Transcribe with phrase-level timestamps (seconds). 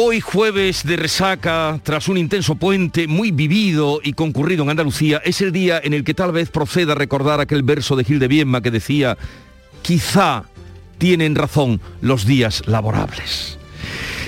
[0.00, 5.40] Hoy jueves de resaca, tras un intenso puente muy vivido y concurrido en Andalucía, es
[5.40, 8.28] el día en el que tal vez proceda a recordar aquel verso de Gil de
[8.28, 9.18] Bienma que decía,
[9.82, 10.44] quizá
[10.98, 13.57] tienen razón los días laborables.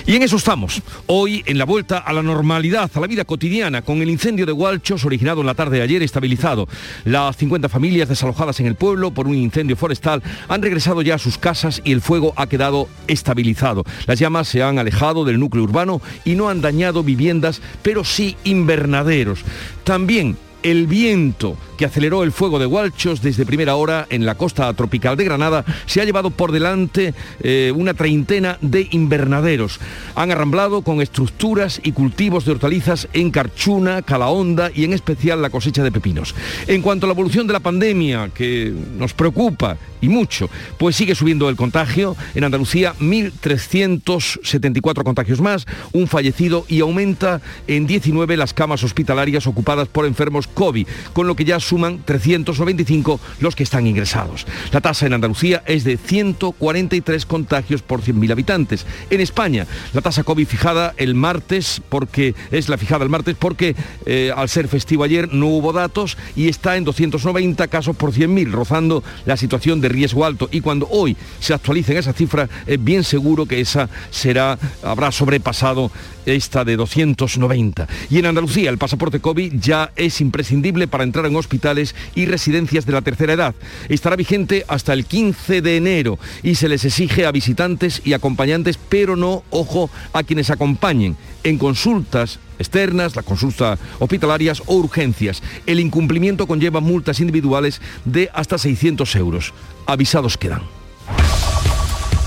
[0.05, 3.81] Y en eso estamos, hoy en la vuelta a la normalidad, a la vida cotidiana,
[3.81, 6.67] con el incendio de Hualchos originado en la tarde de ayer estabilizado.
[7.05, 11.19] Las 50 familias desalojadas en el pueblo por un incendio forestal han regresado ya a
[11.19, 13.83] sus casas y el fuego ha quedado estabilizado.
[14.07, 18.37] Las llamas se han alejado del núcleo urbano y no han dañado viviendas, pero sí
[18.43, 19.41] invernaderos.
[19.83, 24.71] También el viento que aceleró el fuego de Hualchos desde primera hora en la costa
[24.75, 29.79] tropical de Granada se ha llevado por delante eh, una treintena de invernaderos.
[30.13, 35.49] Han arramblado con estructuras y cultivos de hortalizas en Carchuna, Calahonda y en especial la
[35.49, 36.35] cosecha de pepinos.
[36.67, 41.15] En cuanto a la evolución de la pandemia, que nos preocupa y mucho, pues sigue
[41.15, 42.15] subiendo el contagio.
[42.35, 49.87] En Andalucía, 1.374 contagios más, un fallecido y aumenta en 19 las camas hospitalarias ocupadas
[49.87, 54.45] por enfermos COVID, con lo que ya suman 395 los que están ingresados.
[54.73, 58.85] La tasa en Andalucía es de 143 contagios por 100.000 habitantes.
[59.09, 63.73] En España, la tasa COVID fijada el martes, porque es la fijada el martes, porque
[64.05, 68.51] eh, al ser festivo ayer no hubo datos y está en 290 casos por 100.000,
[68.51, 70.49] rozando la situación de riesgo alto.
[70.51, 75.89] Y cuando hoy se actualicen esas cifras, es bien seguro que esa será, habrá sobrepasado
[76.25, 77.87] esta de 290.
[78.09, 82.85] Y en Andalucía el pasaporte COVID ya es imprescindible para entrar en hospitales y residencias
[82.85, 83.55] de la tercera edad.
[83.89, 88.77] Estará vigente hasta el 15 de enero y se les exige a visitantes y acompañantes,
[88.89, 95.41] pero no, ojo, a quienes acompañen en consultas externas, las consultas hospitalarias o urgencias.
[95.65, 99.53] El incumplimiento conlleva multas individuales de hasta 600 euros.
[99.87, 100.80] Avisados quedan.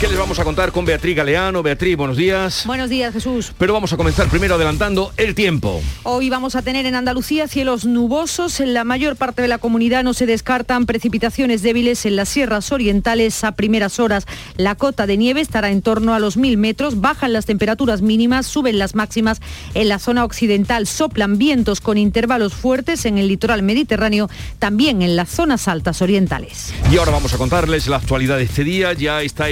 [0.00, 1.60] ¿Qué les vamos a contar con Beatriz Galeano?
[1.60, 2.62] Beatriz, buenos días.
[2.66, 3.52] Buenos días, Jesús.
[3.58, 5.82] Pero vamos a comenzar primero adelantando el tiempo.
[6.04, 8.60] Hoy vamos a tener en Andalucía cielos nubosos.
[8.60, 12.70] En la mayor parte de la comunidad no se descartan precipitaciones débiles en las sierras
[12.70, 14.24] orientales a primeras horas.
[14.56, 17.00] La cota de nieve estará en torno a los mil metros.
[17.00, 19.40] Bajan las temperaturas mínimas, suben las máximas
[19.74, 20.86] en la zona occidental.
[20.86, 26.72] Soplan vientos con intervalos fuertes en el litoral mediterráneo, también en las zonas altas orientales.
[26.88, 28.92] Y ahora vamos a contarles la actualidad de este día.
[28.92, 29.50] Ya está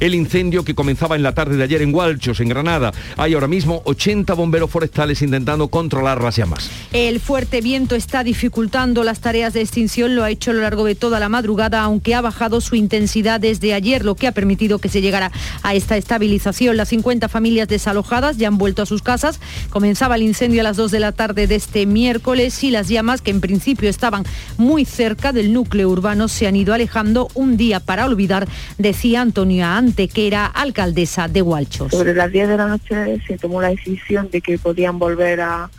[0.00, 2.92] el incendio que comenzaba en la tarde de ayer en Hualchos, en Granada.
[3.16, 6.70] Hay ahora mismo 80 bomberos forestales intentando controlar las llamas.
[6.92, 10.84] El fuerte viento está dificultando las tareas de extinción, lo ha hecho a lo largo
[10.84, 14.78] de toda la madrugada, aunque ha bajado su intensidad desde ayer, lo que ha permitido
[14.78, 16.76] que se llegara a esta estabilización.
[16.76, 19.40] Las 50 familias desalojadas ya han vuelto a sus casas.
[19.70, 23.20] Comenzaba el incendio a las 2 de la tarde de este miércoles y las llamas,
[23.20, 24.24] que en principio estaban
[24.58, 29.76] muy cerca del núcleo urbano, se han ido alejando un día para olvidar, decían Antonia
[29.76, 31.92] Antequera, alcaldesa de Hualchos.
[31.92, 35.70] Sobre las 10 de la noche se tomó la decisión de que podían volver a,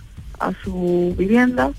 [0.64, 1.72] su vivienda.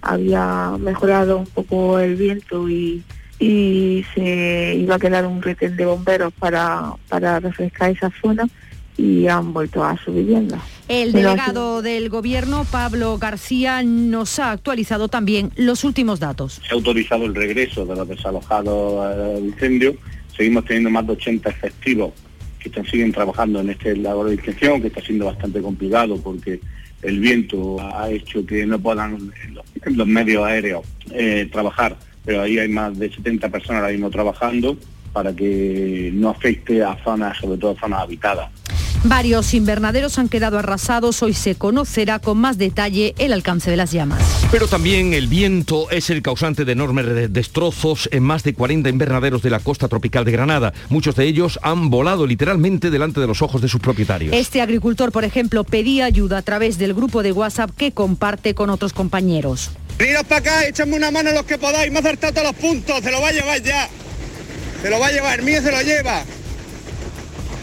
[0.00, 3.04] Había mejorado un poco el viento y,
[3.38, 8.48] se iba a quedar un retén de bomberos para, para refrescar esa zona
[8.96, 10.58] y han vuelto a su vivienda.
[10.88, 16.62] El delegado del gobierno, Pablo García, nos ha actualizado también los últimos datos.
[16.66, 19.94] Se ha autorizado el regreso de los desalojados al incendio
[20.38, 22.12] Seguimos teniendo más de 80 efectivos
[22.60, 26.60] que están, siguen trabajando en este labor de inspección, que está siendo bastante complicado porque
[27.02, 29.32] el viento ha hecho que no puedan
[29.90, 34.78] los, medios aéreos eh, trabajar, pero ahí hay más de 70 personas ahora mismo trabajando
[35.12, 38.48] para que no afecte a zonas, sobre todo zonas habitadas.
[39.04, 41.22] Varios invernaderos han quedado arrasados.
[41.22, 44.20] Hoy se conocerá con más detalle el alcance de las llamas.
[44.50, 49.42] Pero también el viento es el causante de enormes destrozos en más de 40 invernaderos
[49.42, 50.72] de la costa tropical de Granada.
[50.88, 54.34] Muchos de ellos han volado literalmente delante de los ojos de sus propietarios.
[54.34, 58.68] Este agricultor, por ejemplo, pedía ayuda a través del grupo de WhatsApp que comparte con
[58.68, 59.70] otros compañeros.
[59.96, 63.00] Veniros para acá, echadme una mano los que podáis, me ha acertado todos los puntos,
[63.02, 63.88] se lo va a llevar ya.
[64.82, 66.24] Se lo va a llevar, el mío se lo lleva.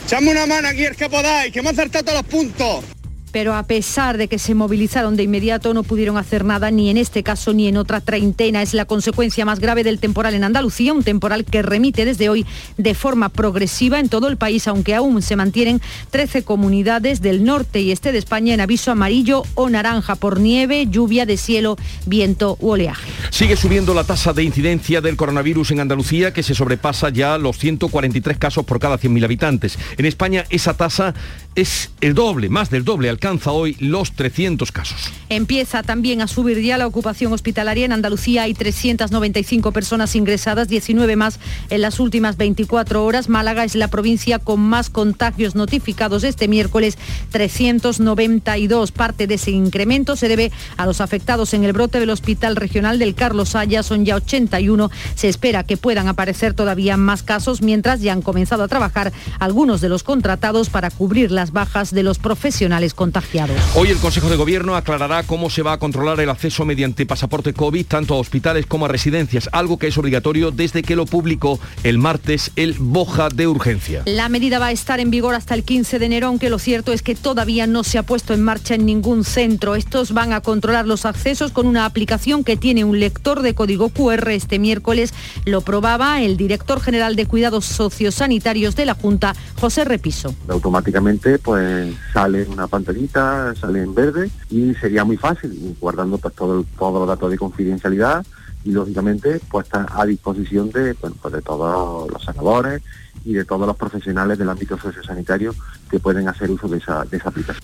[0.06, 2.95] Echadme una mano aquí el que podáis, que me ha acertado todos los puntos.
[3.36, 6.96] Pero a pesar de que se movilizaron de inmediato no pudieron hacer nada ni en
[6.96, 8.62] este caso ni en otra treintena.
[8.62, 12.46] Es la consecuencia más grave del temporal en Andalucía, un temporal que remite desde hoy
[12.78, 17.82] de forma progresiva en todo el país, aunque aún se mantienen 13 comunidades del norte
[17.82, 22.56] y este de España en aviso amarillo o naranja por nieve, lluvia de cielo, viento
[22.62, 23.12] u oleaje.
[23.32, 27.58] Sigue subiendo la tasa de incidencia del coronavirus en Andalucía, que se sobrepasa ya los
[27.58, 29.78] 143 casos por cada 100.000 habitantes.
[29.98, 31.14] En España esa tasa
[31.56, 35.12] es el doble, más del doble, alcanza hoy los 300 casos.
[35.30, 37.86] Empieza también a subir ya la ocupación hospitalaria.
[37.86, 43.30] En Andalucía hay 395 personas ingresadas, 19 más en las últimas 24 horas.
[43.30, 46.98] Málaga es la provincia con más contagios notificados este miércoles,
[47.32, 48.92] 392.
[48.92, 53.00] Parte de ese incremento se debe a los afectados en el brote del Hospital Regional
[53.00, 53.82] del Carlos Haya.
[53.82, 54.92] Son ya 81.
[55.16, 59.82] Se espera que puedan aparecer todavía más casos, mientras ya han comenzado a trabajar algunos
[59.82, 63.58] de los contratados para cubrir las bajas de los profesionales contagiados.
[63.76, 67.54] Hoy el Consejo de Gobierno aclarará cómo se va a controlar el acceso mediante pasaporte
[67.54, 71.60] COVID tanto a hospitales como a residencias, algo que es obligatorio desde que lo publicó
[71.84, 74.04] el martes el Boja de Urgencia.
[74.06, 76.94] La medida va a estar en vigor hasta el 15 de enero, aunque lo cierto
[76.94, 79.76] es que todavía no se ha puesto en marcha en ningún centro.
[79.76, 83.90] Estos van a controlar los accesos con una aplicación que tiene un lector de código
[83.90, 84.30] QR.
[84.30, 85.14] Este miércoles
[85.46, 90.36] lo probaba el director general de Cuidados Sociosanitarios de la Junta, José Repiso.
[90.48, 96.66] Automáticamente pues sale una pantallita, sale en verde y sería muy fácil, guardando pues, todo,
[96.78, 98.26] todos los datos de confidencialidad
[98.64, 102.82] y lógicamente pues está a disposición de, pues, de todos los sanadores
[103.24, 105.54] y de todos los profesionales del ámbito sociosanitario
[105.90, 107.64] que pueden hacer uso de esa, de esa aplicación.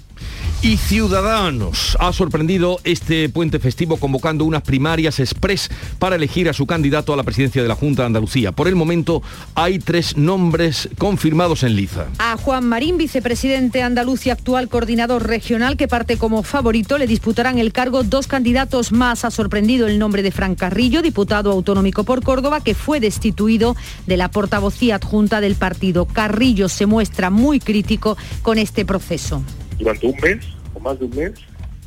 [0.63, 6.67] Y Ciudadanos ha sorprendido este puente festivo convocando unas primarias express para elegir a su
[6.67, 8.51] candidato a la presidencia de la Junta de Andalucía.
[8.51, 9.23] Por el momento
[9.55, 12.05] hay tres nombres confirmados en liza.
[12.19, 17.57] A Juan Marín, vicepresidente andaluz y actual coordinador regional, que parte como favorito, le disputarán
[17.57, 19.25] el cargo dos candidatos más.
[19.25, 23.75] Ha sorprendido el nombre de Fran Carrillo, diputado autonómico por Córdoba, que fue destituido
[24.05, 26.05] de la portavocía adjunta del partido.
[26.05, 28.10] Carrillo se muestra muy crítico
[28.41, 29.43] con este proceso.
[29.77, 31.33] Durante un mes o más de un mes,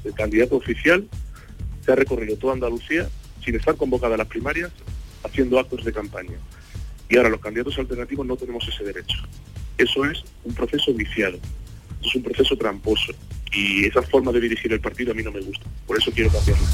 [0.05, 1.09] el candidato oficial
[1.85, 3.09] se ha recorrido toda Andalucía
[3.45, 4.71] sin estar convocada a las primarias,
[5.23, 6.37] haciendo actos de campaña.
[7.09, 9.19] Y ahora los candidatos alternativos no tenemos ese derecho.
[9.77, 11.39] Eso es un proceso viciado,
[12.03, 13.13] es un proceso tramposo.
[13.53, 15.65] Y esa forma de dirigir el partido a mí no me gusta.
[15.87, 16.65] Por eso quiero cambiarlo.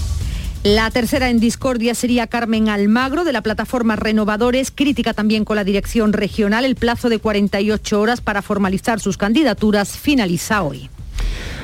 [0.63, 5.65] La tercera en discordia sería Carmen Almagro de la plataforma Renovadores, crítica también con la
[5.65, 6.67] dirección regional.
[6.67, 10.91] El plazo de 48 horas para formalizar sus candidaturas finaliza hoy.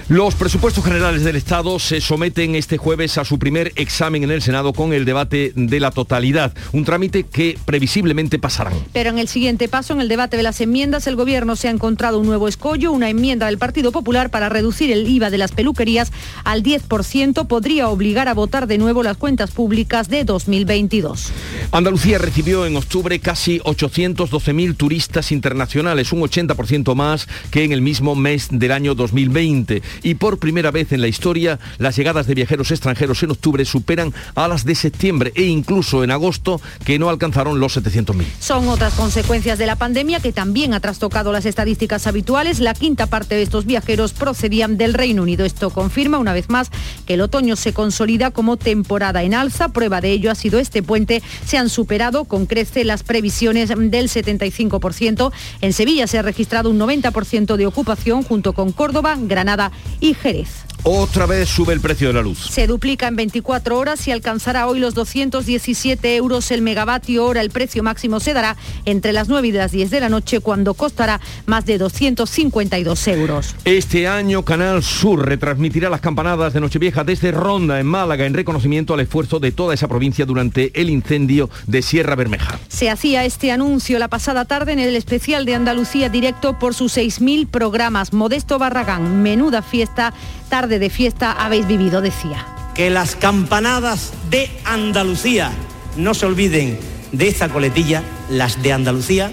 [0.09, 4.41] Los presupuestos generales del Estado se someten este jueves a su primer examen en el
[4.41, 8.71] Senado con el debate de la totalidad, un trámite que previsiblemente pasará.
[8.93, 11.73] Pero en el siguiente paso, en el debate de las enmiendas, el Gobierno se ha
[11.73, 15.51] encontrado un nuevo escollo, una enmienda del Partido Popular para reducir el IVA de las
[15.51, 16.13] peluquerías
[16.45, 21.33] al 10%, podría obligar a votar de nuevo las cuentas públicas de 2022.
[21.73, 28.15] Andalucía recibió en octubre casi 812.000 turistas internacionales, un 80% más que en el mismo
[28.15, 32.71] mes del año 2020 y por primera vez en la historia las llegadas de viajeros
[32.71, 37.61] extranjeros en octubre superan a las de septiembre e incluso en agosto que no alcanzaron
[37.61, 38.25] los 700.000.
[38.41, 42.61] Son otras consecuencias de la pandemia que también ha trastocado las estadísticas habituales.
[42.61, 45.45] La quinta parte de estos viajeros procedían del Reino Unido.
[45.45, 46.71] Esto confirma una vez más
[47.07, 49.69] que el otoño se consolida como temporada en alza.
[49.69, 51.23] Prueba de ello ha sido este puente.
[51.45, 55.33] Se han superado con crece las previsiones del 75%.
[55.61, 60.66] En Sevilla se ha registrado un 90% de ocupación junto con Córdoba, Granada y Jerez.
[60.89, 62.39] Otra vez sube el precio de la luz.
[62.39, 67.41] Se duplica en 24 horas y alcanzará hoy los 217 euros el megavatio hora.
[67.41, 70.75] El precio máximo se dará entre las 9 y las 10 de la noche cuando
[70.75, 73.57] costará más de 252 euros.
[73.65, 78.95] Este año Canal Sur retransmitirá las campanadas de Nochevieja desde Ronda en Málaga en reconocimiento
[78.95, 82.61] al esfuerzo de toda esa provincia durante el incendio de Sierra Bermeja.
[82.69, 86.97] Se hacía este anuncio la pasada tarde en el especial de Andalucía directo por sus
[86.97, 88.13] 6.000 programas.
[88.13, 90.15] Modesto Barragán, menuda fiesta,
[90.49, 92.47] tarde de fiesta habéis vivido, decía.
[92.75, 95.51] Que las campanadas de Andalucía,
[95.97, 96.79] no se olviden
[97.13, 99.33] de esta coletilla, las de Andalucía,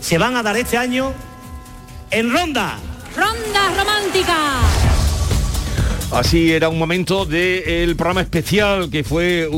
[0.00, 1.12] se van a dar este año
[2.10, 2.78] en Ronda.
[3.16, 4.89] Ronda Romántica.
[6.12, 9.48] Así era un momento del programa especial que fue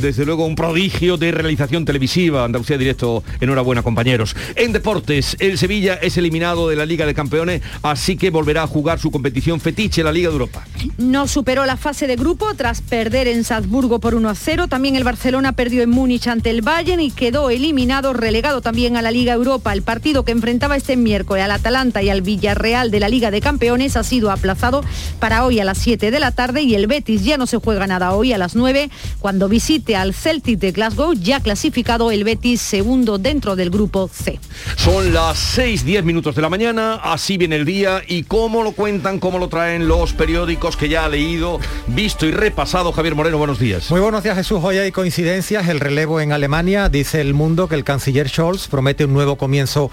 [0.00, 2.44] desde luego un prodigio de realización televisiva.
[2.44, 4.34] Andalucía Directo, enhorabuena compañeros.
[4.56, 8.66] En deportes, el Sevilla es eliminado de la Liga de Campeones, así que volverá a
[8.66, 10.66] jugar su competición fetiche, la Liga de Europa.
[10.98, 14.66] No superó la fase de grupo tras perder en Salzburgo por 1 a 0.
[14.66, 19.02] También el Barcelona perdió en Múnich ante el Bayern y quedó eliminado, relegado también a
[19.02, 19.72] la Liga Europa.
[19.72, 23.40] El partido que enfrentaba este miércoles al Atalanta y al Villarreal de la Liga de
[23.40, 24.82] Campeones ha sido aplazado
[25.20, 27.86] para hoy a las 7 de la tarde y el Betis ya no se juega
[27.86, 28.88] nada hoy a las 9
[29.18, 34.40] cuando visite al Celtic de Glasgow, ya clasificado el Betis segundo dentro del grupo C.
[34.76, 38.72] Son las 6, 10 minutos de la mañana, así viene el día y cómo lo
[38.72, 42.92] cuentan, cómo lo traen los periódicos que ya ha leído, visto y repasado.
[42.92, 43.90] Javier Moreno, buenos días.
[43.90, 47.74] Muy buenos días Jesús, hoy hay coincidencias, el relevo en Alemania, dice el mundo que
[47.74, 49.90] el canciller Scholz promete un nuevo comienzo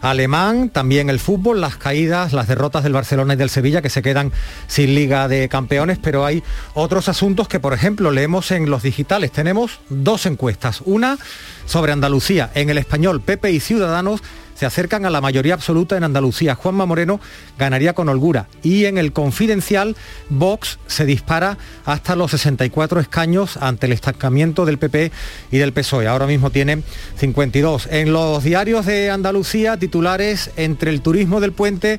[0.00, 4.00] alemán, también el fútbol, las caídas, las derrotas del Barcelona y del Sevilla que se
[4.00, 4.32] quedan
[4.66, 6.42] sin liga de campeones, pero hay
[6.72, 9.32] otros asuntos que, por ejemplo, leemos en los digitales.
[9.32, 11.18] Tenemos dos encuestas, una
[11.66, 14.22] sobre Andalucía, en el español PP y Ciudadanos
[14.60, 16.54] se acercan a la mayoría absoluta en Andalucía.
[16.54, 17.18] Juanma Moreno
[17.58, 18.46] ganaría con holgura.
[18.62, 19.96] Y en el confidencial,
[20.28, 25.12] Vox se dispara hasta los 64 escaños ante el estancamiento del PP
[25.50, 26.08] y del PSOE.
[26.08, 26.82] Ahora mismo tiene
[27.16, 27.88] 52.
[27.90, 31.98] En los diarios de Andalucía, titulares entre el turismo del puente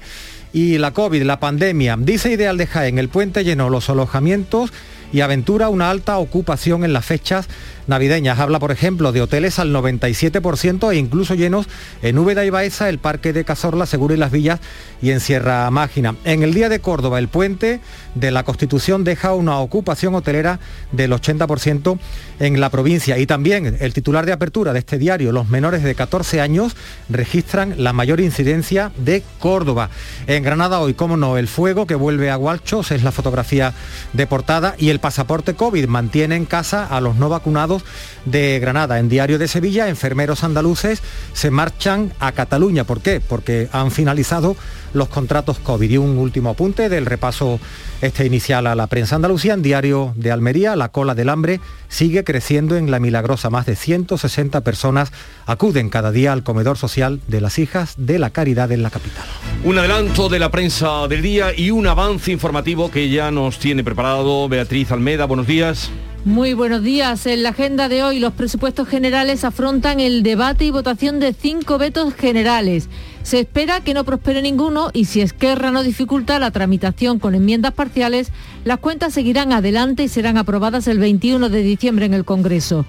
[0.53, 1.98] y la COVID, la pandemia.
[2.00, 4.72] Dice Ideal de Jaén, el puente llenó los alojamientos
[5.13, 7.48] y aventura una alta ocupación en las fechas
[7.91, 8.39] navideñas.
[8.39, 11.67] Habla, por ejemplo, de hoteles al 97% e incluso llenos
[12.01, 14.60] en Úbeda y Baeza, el Parque de Cazorla, Seguro y Las Villas
[15.01, 16.15] y en Sierra Mágina.
[16.24, 17.81] En el Día de Córdoba, el puente
[18.15, 20.60] de la Constitución deja una ocupación hotelera
[20.91, 22.00] del 80%
[22.39, 23.17] en la provincia.
[23.17, 26.75] Y también el titular de apertura de este diario, los menores de 14 años
[27.10, 29.89] registran la mayor incidencia de Córdoba.
[30.27, 33.74] En Granada hoy, como no, el fuego que vuelve a Gualchos es la fotografía
[34.13, 37.81] de portada y el pasaporte COVID mantiene en casa a los no vacunados
[38.26, 39.00] de Granada.
[39.00, 41.02] En Diario de Sevilla, enfermeros andaluces
[41.34, 42.84] se marchan a Cataluña.
[42.84, 43.20] ¿Por qué?
[43.20, 44.56] Porque han finalizado
[44.94, 45.90] los contratos COVID.
[45.90, 47.60] Y un último apunte del repaso
[48.02, 49.54] este inicial a la prensa andalucía.
[49.54, 53.50] En Diario de Almería, la cola del hambre sigue creciendo en La Milagrosa.
[53.50, 55.12] Más de 160 personas
[55.46, 59.26] acuden cada día al comedor social de las hijas de la caridad en la capital.
[59.64, 63.84] Un adelanto de la prensa del día y un avance informativo que ya nos tiene
[63.84, 65.26] preparado Beatriz Almeda.
[65.26, 65.92] Buenos días.
[66.24, 67.25] Muy buenos días.
[67.25, 71.80] En la agenda de hoy los presupuestos generales afrontan el debate y votación de cinco
[71.80, 72.90] vetos generales.
[73.24, 77.74] Se espera que no prospere ninguno y si Esquerra no dificulta la tramitación con enmiendas
[77.74, 78.32] parciales,
[78.66, 82.86] las cuentas seguirán adelante y serán aprobadas el 21 de diciembre en el Congreso.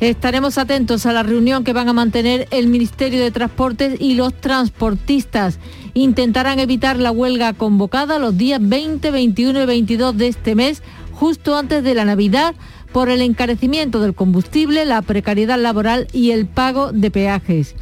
[0.00, 4.38] Estaremos atentos a la reunión que van a mantener el Ministerio de Transportes y los
[4.38, 5.58] transportistas.
[5.94, 11.56] Intentarán evitar la huelga convocada los días 20, 21 y 22 de este mes, justo
[11.56, 12.54] antes de la Navidad,
[12.94, 17.74] por el encarecimiento del combustible, la precariedad laboral y el pago de peajes.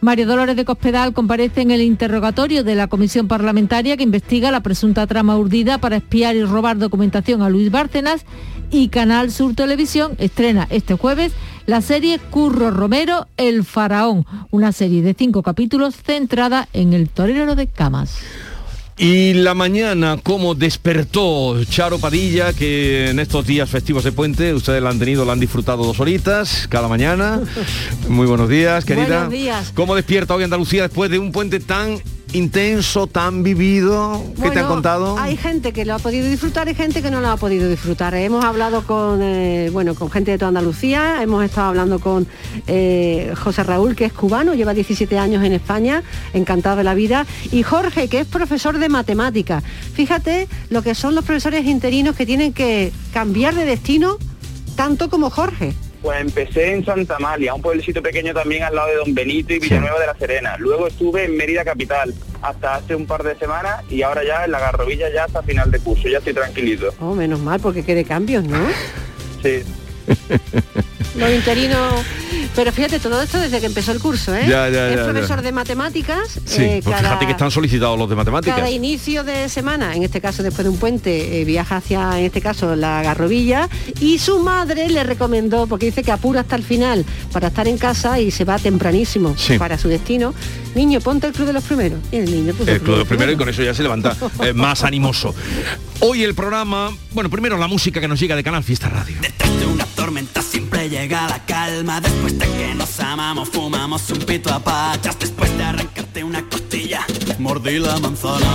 [0.00, 4.62] Mario Dolores de Cospedal comparece en el interrogatorio de la comisión parlamentaria que investiga la
[4.62, 8.24] presunta trama urdida para espiar y robar documentación a Luis Bárcenas
[8.70, 11.32] y Canal Sur Televisión estrena este jueves
[11.66, 17.54] la serie Curro Romero, El Faraón, una serie de cinco capítulos centrada en el torero
[17.54, 18.18] de Camas.
[18.96, 24.80] Y la mañana, como despertó Charo Padilla, que en estos días festivos de puente, ustedes
[24.80, 27.40] la han tenido, la han disfrutado dos horitas cada mañana.
[28.08, 29.26] Muy buenos días, querida.
[29.26, 29.72] Buenos días.
[29.74, 32.00] ¿Cómo despierta hoy Andalucía después de un puente tan
[32.34, 34.22] intenso, tan vivido?
[34.36, 35.18] ¿Qué te han Bueno, contado?
[35.18, 38.14] Hay gente que lo ha podido disfrutar y gente que no lo ha podido disfrutar.
[38.14, 42.26] Hemos hablado con, eh, bueno, con gente de toda Andalucía, hemos estado hablando con
[42.66, 47.24] eh, José Raúl, que es cubano, lleva 17 años en España, encantado de la vida,
[47.50, 49.62] y Jorge, que es profesor de matemáticas.
[49.94, 54.18] Fíjate lo que son los profesores interinos que tienen que cambiar de destino
[54.74, 55.72] tanto como Jorge.
[56.04, 59.58] Pues empecé en Santa Amalia, un pueblecito pequeño también al lado de Don Benito y
[59.58, 60.54] Villanueva de la Serena.
[60.58, 64.50] Luego estuve en Mérida Capital hasta hace un par de semanas y ahora ya en
[64.50, 66.92] la Garrovilla ya hasta final de curso, ya estoy tranquilito.
[67.00, 68.58] Oh, menos mal, porque quede cambios, ¿no?
[69.42, 69.62] Sí.
[71.16, 72.04] Los interinos.
[72.56, 74.42] Pero fíjate, todo esto desde que empezó el curso, ¿eh?
[74.48, 75.42] Ya, ya, es ya, profesor ya.
[75.42, 76.38] de matemáticas.
[76.44, 78.56] Sí, eh, pues cada- fíjate que están solicitados los de matemáticas.
[78.56, 82.26] Cada inicio de semana, en este caso después de un puente, eh, viaja hacia, en
[82.26, 83.68] este caso, la Garrovilla
[84.00, 87.78] y su madre le recomendó, porque dice que apura hasta el final para estar en
[87.78, 89.58] casa y se va tempranísimo Sí.
[89.58, 90.34] para su destino.
[90.74, 91.98] Niño, ponte el club de los primeros.
[92.12, 94.16] Y el niño puso El club de los primero y con eso ya se levanta
[94.44, 95.34] eh, más animoso.
[96.00, 99.16] Hoy el programa, bueno, primero la música que nos llega de Canal Fiesta Radio.
[99.58, 100.73] de una tormenta siempre
[101.04, 102.00] llega la calma.
[102.00, 105.18] Después de que nos amamos fumamos un pito a pachas.
[105.18, 107.04] Después de arrancarte una costilla
[107.38, 108.46] mordí la manzana.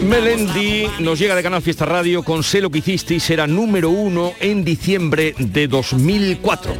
[0.00, 4.32] Melendi nos llega de Canal Fiesta Radio con Sé lo que hicisteis, era número uno
[4.40, 6.74] en diciembre de 2004.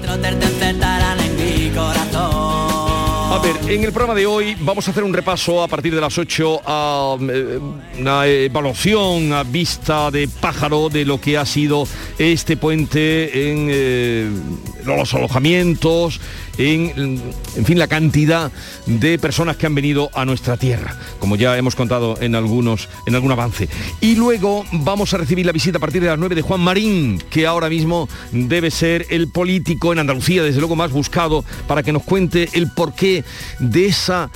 [3.31, 6.01] A ver, en el programa de hoy vamos a hacer un repaso a partir de
[6.01, 7.61] las 8 a eh,
[7.99, 11.87] una evaluación a vista de pájaro de lo que ha sido
[12.19, 14.31] este puente en eh,
[14.85, 16.21] los alojamientos,
[16.57, 17.23] en,
[17.57, 18.51] en fin, la cantidad
[18.87, 23.15] de personas que han venido a nuestra tierra, como ya hemos contado en algunos en
[23.15, 23.69] algún avance.
[24.01, 27.23] Y luego vamos a recibir la visita a partir de las 9 de Juan Marín,
[27.31, 31.93] que ahora mismo debe ser el político en Andalucía, desde luego más buscado, para que
[31.93, 33.25] nos cuente el porqué
[33.59, 34.31] de esa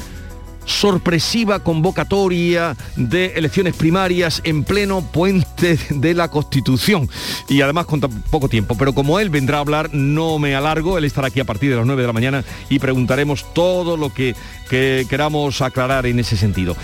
[0.65, 7.09] sorpresiva convocatoria de elecciones primarias en pleno puente de la Constitución.
[7.49, 8.77] Y además con poco tiempo.
[8.79, 11.77] Pero como él vendrá a hablar, no me alargo, él estará aquí a partir de
[11.77, 14.35] las 9 de la mañana y preguntaremos todo lo que,
[14.69, 16.77] que queramos aclarar en ese sentido.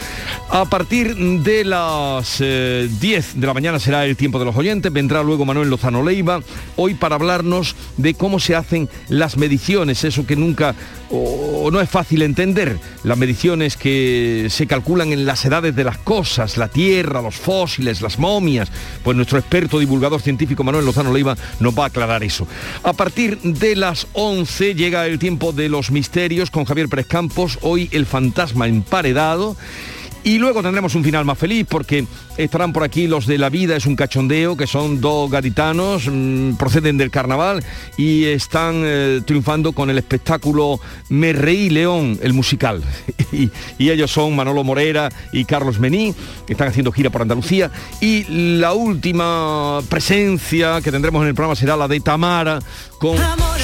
[0.50, 4.92] A partir de las eh, 10 de la mañana será el tiempo de los oyentes,
[4.92, 6.40] vendrá luego Manuel Lozano Leiva,
[6.76, 10.74] hoy para hablarnos de cómo se hacen las mediciones, eso que nunca
[11.10, 15.98] o no es fácil entender, las mediciones que se calculan en las edades de las
[15.98, 18.70] cosas, la tierra, los fósiles, las momias,
[19.02, 22.46] pues nuestro experto divulgador científico Manuel Lozano Leiva nos va a aclarar eso.
[22.82, 27.58] A partir de las 11 llega el tiempo de los misterios con Javier Pérez Campos,
[27.62, 29.56] hoy el fantasma emparedado.
[30.24, 32.06] Y luego tendremos un final más feliz porque
[32.36, 36.54] estarán por aquí los de La Vida es un cachondeo, que son dos gaditanos, mmm,
[36.56, 37.64] proceden del carnaval
[37.96, 42.82] y están eh, triunfando con el espectáculo Me Reí León, el musical.
[43.32, 46.14] y, y ellos son Manolo Morera y Carlos Mení,
[46.46, 47.70] que están haciendo gira por Andalucía.
[48.00, 48.24] Y
[48.58, 52.58] la última presencia que tendremos en el programa será la de Tamara
[52.98, 53.16] con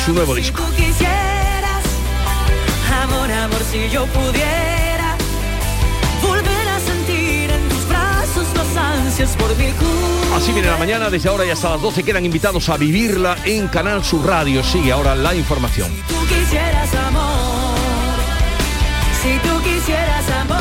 [0.05, 0.63] su nuevo disco.
[0.67, 1.85] Si tú quisieras,
[3.03, 4.84] amor, amor, si yo pudiera
[9.15, 9.67] por mi
[10.35, 13.69] Así viene la mañana, desde ahora y hasta las 12 quedan invitados a vivirla en
[13.69, 14.65] Canal Sur Radio.
[14.65, 15.89] Sigue ahora la información.
[16.09, 17.79] tú quisieras amor,
[19.23, 20.59] si tú quisieras amor.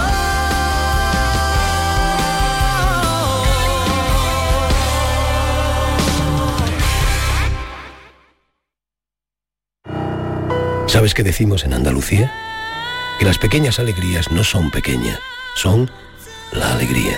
[10.88, 12.32] ¿Sabes qué decimos en Andalucía?
[13.18, 15.18] Que las pequeñas alegrías no son pequeñas,
[15.56, 15.90] son
[16.52, 17.18] la alegría.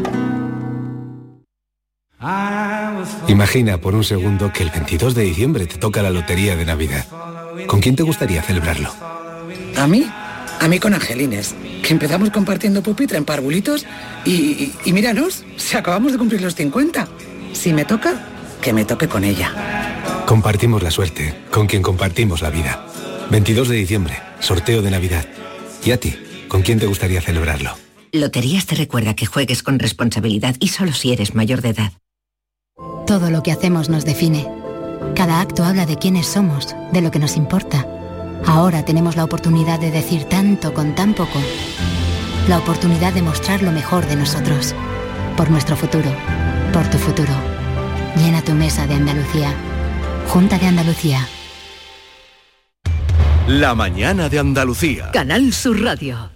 [3.27, 7.05] Imagina por un segundo que el 22 de diciembre te toca la lotería de Navidad.
[7.67, 8.95] ¿Con quién te gustaría celebrarlo?
[9.77, 10.07] ¿A mí?
[10.61, 13.85] A mí con Angelines, que empezamos compartiendo pupitre en parvulitos
[14.25, 17.09] y, y, y míranos, si acabamos de cumplir los 50.
[17.53, 18.27] Si me toca,
[18.61, 19.53] que me toque con ella.
[20.27, 22.87] Compartimos la suerte, con quien compartimos la vida.
[23.31, 25.27] 22 de diciembre, sorteo de Navidad.
[25.85, 26.14] ¿Y a ti?
[26.49, 27.77] ¿Con quién te gustaría celebrarlo?
[28.12, 31.93] Loterías te recuerda que juegues con responsabilidad y solo si eres mayor de edad.
[33.07, 34.47] Todo lo que hacemos nos define.
[35.14, 37.87] Cada acto habla de quiénes somos, de lo que nos importa.
[38.47, 41.40] Ahora tenemos la oportunidad de decir tanto con tan poco.
[42.49, 44.75] La oportunidad de mostrar lo mejor de nosotros.
[45.37, 46.11] Por nuestro futuro.
[46.73, 47.33] Por tu futuro.
[48.16, 49.55] Llena tu mesa de Andalucía.
[50.29, 51.27] Junta de Andalucía.
[53.47, 55.11] La mañana de Andalucía.
[55.12, 56.34] Canal Sur Radio.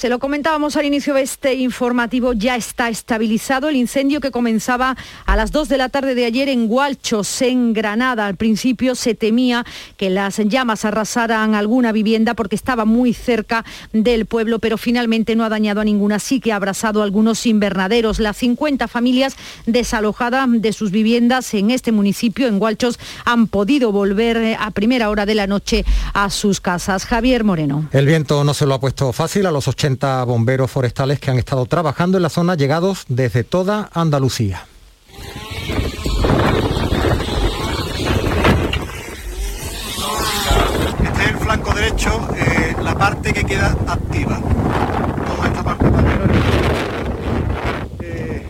[0.00, 4.96] Se lo comentábamos al inicio de este informativo, ya está estabilizado el incendio que comenzaba
[5.26, 8.26] a las 2 de la tarde de ayer en Gualchos, en Granada.
[8.26, 9.66] Al principio se temía
[9.98, 15.44] que las llamas arrasaran alguna vivienda porque estaba muy cerca del pueblo, pero finalmente no
[15.44, 18.20] ha dañado a ninguna, sí que ha abrasado algunos invernaderos.
[18.20, 19.36] Las 50 familias
[19.66, 25.26] desalojadas de sus viviendas en este municipio, en Gualchos, han podido volver a primera hora
[25.26, 25.84] de la noche
[26.14, 27.04] a sus casas.
[27.04, 27.86] Javier Moreno.
[27.92, 29.89] El viento no se lo ha puesto fácil a los 80
[30.24, 34.66] bomberos forestales que han estado trabajando en la zona llegados desde toda Andalucía.
[41.02, 44.40] Este es el flanco derecho, eh, la parte que queda activa
[45.62, 46.26] para arriba.
[48.00, 48.46] Eh,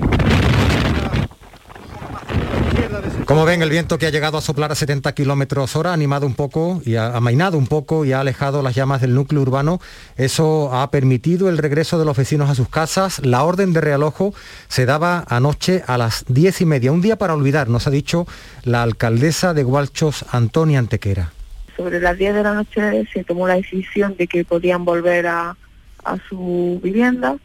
[3.30, 6.26] Como ven, el viento que ha llegado a soplar a 70 kilómetros hora ha animado
[6.26, 9.78] un poco y ha amainado un poco y ha alejado las llamas del núcleo urbano.
[10.16, 13.24] Eso ha permitido el regreso de los vecinos a sus casas.
[13.24, 14.34] La orden de realojo
[14.66, 16.90] se daba anoche a las diez y media.
[16.90, 18.26] Un día para olvidar, nos ha dicho
[18.64, 21.30] la alcaldesa de Gualchos, Antonia Antequera.
[21.76, 25.56] Sobre las 10 de la noche se tomó la decisión de que podían volver a,
[26.02, 27.36] a su vivienda.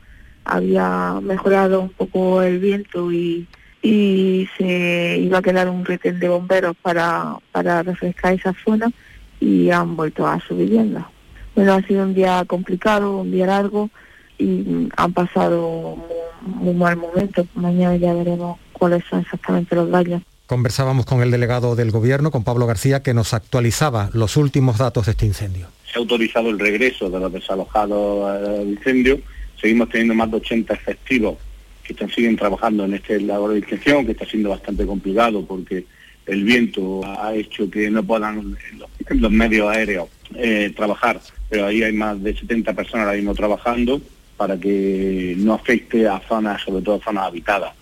[0.45, 3.47] Había mejorado un poco el viento y
[3.85, 8.91] y se iba a quedar un retén de bomberos para, para refrescar esa zona
[9.39, 11.07] y han vuelto a su vivienda.
[11.53, 13.91] Bueno, ha sido un día complicado, un día largo
[14.39, 15.97] y han pasado
[16.41, 17.45] muy, mal momento.
[17.53, 20.23] Mañana ya veremos cuáles son exactamente los daños.
[20.47, 25.05] Conversábamos con el delegado del gobierno, con Pablo García, que nos actualizaba los últimos datos
[25.05, 25.67] de este incendio.
[25.85, 29.19] Se ha autorizado el regreso de los desalojados al incendio.
[29.61, 31.37] Seguimos teniendo más de 80 efectivos
[31.85, 35.85] que están, siguen trabajando en este labor de inspección, que está siendo bastante complicado porque
[36.25, 38.57] el viento ha hecho que no puedan
[39.09, 41.19] los, medios aéreos eh, trabajar,
[41.49, 44.01] pero ahí hay más de 70 personas ahora mismo trabajando
[44.35, 47.73] para que no afecte a zonas, sobre todo zonas habitadas.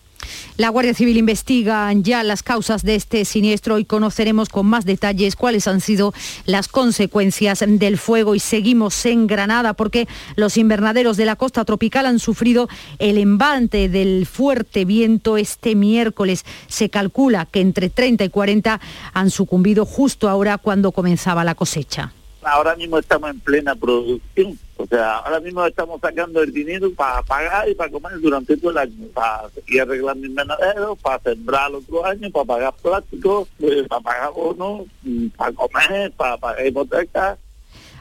[0.58, 5.36] La Guardia Civil investiga ya las causas de este siniestro y conoceremos con más detalles
[5.36, 6.14] cuáles han sido
[6.46, 12.06] las consecuencias del fuego y seguimos en Granada porque los invernaderos de la costa tropical
[12.06, 16.46] han sufrido el embate del fuerte viento este miércoles.
[16.68, 18.80] Se calcula que entre 30 y 40
[19.14, 22.14] han sucumbido justo ahora cuando comenzaba la cosecha.
[22.44, 27.22] Ahora mismo estamos en plena producción o sea, ahora mismo estamos sacando el dinero para
[27.22, 31.76] pagar y para comer durante todo el año, para ir arreglando invernaderos, para sembrar el
[31.76, 37.38] otro año, para pagar plástico, pues, para pagar bonos, mm, para comer, para pagar hipotecas.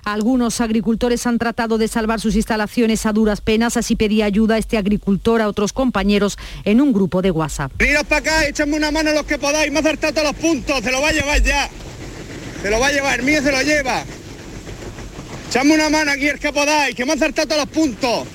[0.04, 4.58] Algunos agricultores han tratado de salvar sus instalaciones a duras penas, así pedía ayuda a
[4.58, 7.70] este agricultor a otros compañeros en un grupo de WhatsApp.
[7.76, 10.80] Veniros para acá, echadme una mano los que podáis, me ha acertado todos los puntos,
[10.82, 11.70] se lo va a llevar ya.
[12.62, 14.04] Se lo va a llevar, el mío se lo lleva.
[15.52, 18.26] Echame una mano aquí el que podáis, que me han acertado todos los puntos.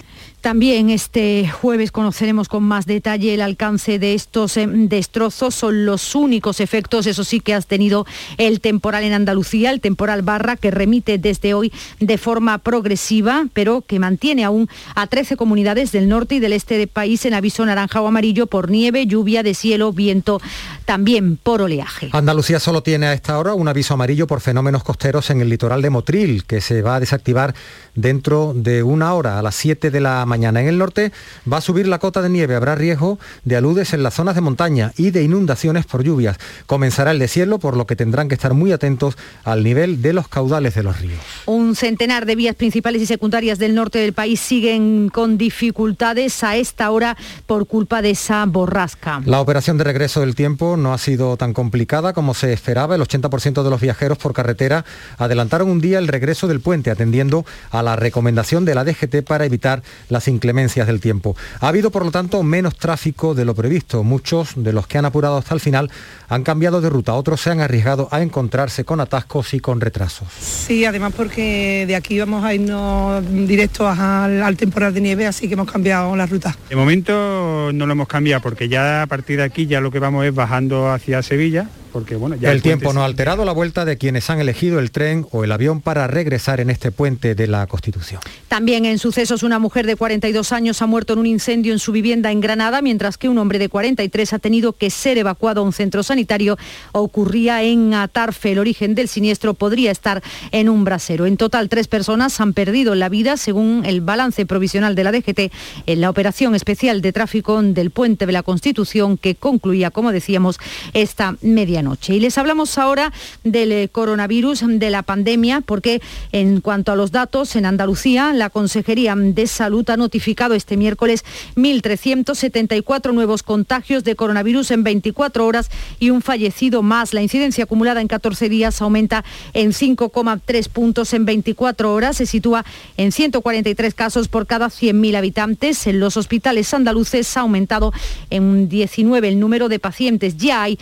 [0.42, 5.56] También este jueves conoceremos con más detalle el alcance de estos em, destrozos.
[5.56, 8.06] Son los únicos efectos, eso sí, que has tenido
[8.38, 13.82] el temporal en Andalucía, el temporal barra, que remite desde hoy de forma progresiva, pero
[13.82, 17.66] que mantiene aún a 13 comunidades del norte y del este del país en aviso
[17.66, 20.40] naranja o amarillo por nieve, lluvia de cielo, viento,
[20.86, 22.10] también por oleaje.
[22.14, 25.82] Andalucía solo tiene a esta hora un aviso amarillo por fenómenos costeros en el litoral
[25.82, 27.56] de Motril, que se va a desactivar
[27.96, 30.62] dentro de una hora, a las 7 de la mañana.
[30.62, 31.12] En el norte
[31.52, 34.42] va a subir la cota de nieve, habrá riesgo de aludes en las zonas de
[34.42, 36.38] montaña y de inundaciones por lluvias.
[36.66, 40.28] Comenzará el deshielo, por lo que tendrán que estar muy atentos al nivel de los
[40.28, 41.20] caudales de los ríos.
[41.46, 46.58] Un centenar de vías principales y secundarias del norte del país siguen con dificultades a
[46.58, 49.22] esta hora por culpa de esa borrasca.
[49.26, 52.96] La operación de regreso del tiempo no ha sido tan complicada como se esperaba.
[52.96, 54.86] El 80% de los viajeros por carretera
[55.18, 59.46] adelantaron un día el regreso del puente, atendiendo a la recomendación de la DGT para
[59.46, 59.84] evitar
[60.18, 61.36] las inclemencias del tiempo.
[61.60, 64.04] Ha habido, por lo tanto, menos tráfico de lo previsto.
[64.04, 65.92] Muchos de los que han apurado hasta el final
[66.28, 70.28] han cambiado de ruta, otros se han arriesgado a encontrarse con atascos y con retrasos.
[70.40, 75.48] Sí, además porque de aquí vamos a irnos directos al, al temporal de nieve, así
[75.48, 76.58] que hemos cambiado la ruta.
[76.68, 80.00] De momento no lo hemos cambiado porque ya a partir de aquí ya lo que
[80.00, 83.86] vamos es bajando hacia Sevilla porque bueno, ya el, tiempo no ha alterado la vuelta
[83.86, 87.48] de quienes han elegido el tren o el avión para regresar en este puente de
[87.48, 88.22] la Constitución.
[88.48, 91.92] También en sucesos una mujer de 42 años ha muerto en un incendio en su
[91.92, 95.64] vivienda en Granada, mientras que un hombre de 43 ha tenido que ser evacuado a
[95.64, 96.58] un centro sanitario.
[96.92, 98.52] Ocurría en Atarfe.
[98.52, 100.22] El origen del siniestro podría estar
[100.52, 101.26] en un brasero.
[101.26, 105.52] En total, tres personas han perdido la vida, según el balance provisional de la DGT,
[105.86, 110.60] en la operación especial de tráfico del puente de la Constitución que concluía, como decíamos,
[110.94, 111.36] esta
[111.78, 112.16] medianoche.
[112.16, 113.14] Y les hablamos ahora
[113.44, 118.50] del eh, coronavirus, de la pandemia, porque en cuanto a los datos, en Andalucía, la
[118.50, 121.24] Consejería de Salud ha notificado este miércoles
[121.56, 127.14] 1.374 nuevos contagios de coronavirus en 24 horas y un fallecido más.
[127.14, 132.18] La incidencia acumulada en 14 días aumenta en 5,3 puntos en 24 horas.
[132.18, 132.66] Se sitúa
[132.98, 135.86] en 143 casos por cada 100.000 habitantes.
[135.88, 137.94] En los hospitales andaluces ha aumentado
[138.30, 140.38] en 19 el número de pacientes.
[140.38, 140.80] Ya hay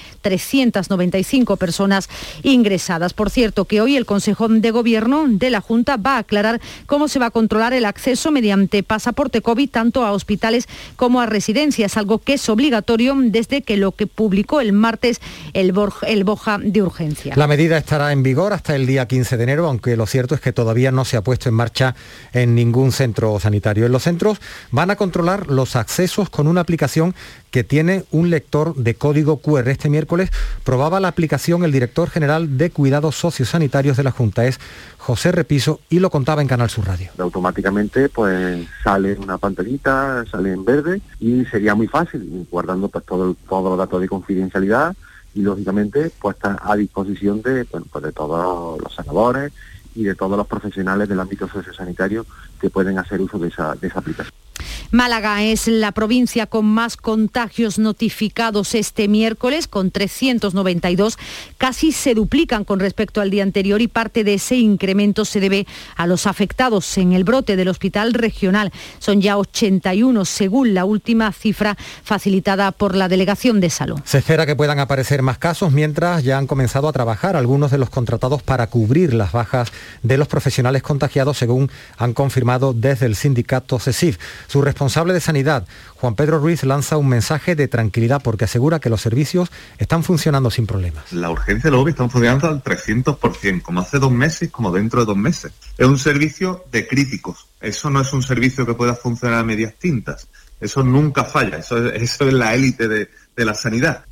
[0.87, 2.09] 390 95 personas
[2.43, 3.13] ingresadas.
[3.13, 7.07] Por cierto, que hoy el Consejo de Gobierno de la Junta va a aclarar cómo
[7.07, 11.97] se va a controlar el acceso mediante pasaporte COVID tanto a hospitales como a residencias,
[11.97, 15.21] algo que es obligatorio desde que lo que publicó el martes
[15.53, 15.73] el,
[16.07, 17.33] el Boja de urgencia.
[17.35, 20.41] La medida estará en vigor hasta el día 15 de enero, aunque lo cierto es
[20.41, 21.95] que todavía no se ha puesto en marcha
[22.33, 23.85] en ningún centro sanitario.
[23.85, 24.39] En los centros
[24.71, 27.15] van a controlar los accesos con una aplicación
[27.55, 29.69] que tiene un lector de código QR.
[29.69, 30.29] Este miércoles
[30.65, 34.59] probaba la aplicación el director general de Cuidados Sociosanitarios de la Junta, es
[34.97, 37.11] José Repiso, y lo contaba en Canal Sur Radio.
[37.17, 43.37] Automáticamente pues sale una pantallita, sale en verde y sería muy fácil, guardando pues todo,
[43.47, 44.93] todos los datos de confidencialidad
[45.33, 49.53] y lógicamente pues está a disposición de, pues, de todos los sanadores
[49.95, 52.25] y de todos los profesionales del ámbito sociosanitario
[52.59, 54.44] que pueden hacer uso de esa, de esa aplicación.
[54.91, 61.17] Málaga es la provincia con más contagios notificados este miércoles, con 392.
[61.57, 65.67] Casi se duplican con respecto al día anterior y parte de ese incremento se debe
[65.95, 68.71] a los afectados en el brote del hospital regional.
[68.99, 73.99] Son ya 81, según la última cifra facilitada por la Delegación de Salud.
[74.05, 77.77] Se espera que puedan aparecer más casos mientras ya han comenzado a trabajar algunos de
[77.77, 79.71] los contratados para cubrir las bajas
[80.03, 84.17] de los profesionales contagiados, según han confirmado desde el sindicato CESIF.
[84.47, 88.89] Su responsable de Sanidad, Juan Pedro Ruiz, lanza un mensaje de tranquilidad porque asegura que
[88.89, 91.11] los servicios están funcionando sin problemas.
[91.11, 95.05] La urgencia de los están funcionando al 300%, como hace dos meses, como dentro de
[95.05, 95.51] dos meses.
[95.77, 97.47] Es un servicio de críticos.
[97.61, 100.27] Eso no es un servicio que pueda funcionar a medias tintas.
[100.59, 101.57] Eso nunca falla.
[101.57, 104.05] Eso es, la élite de la sanidad.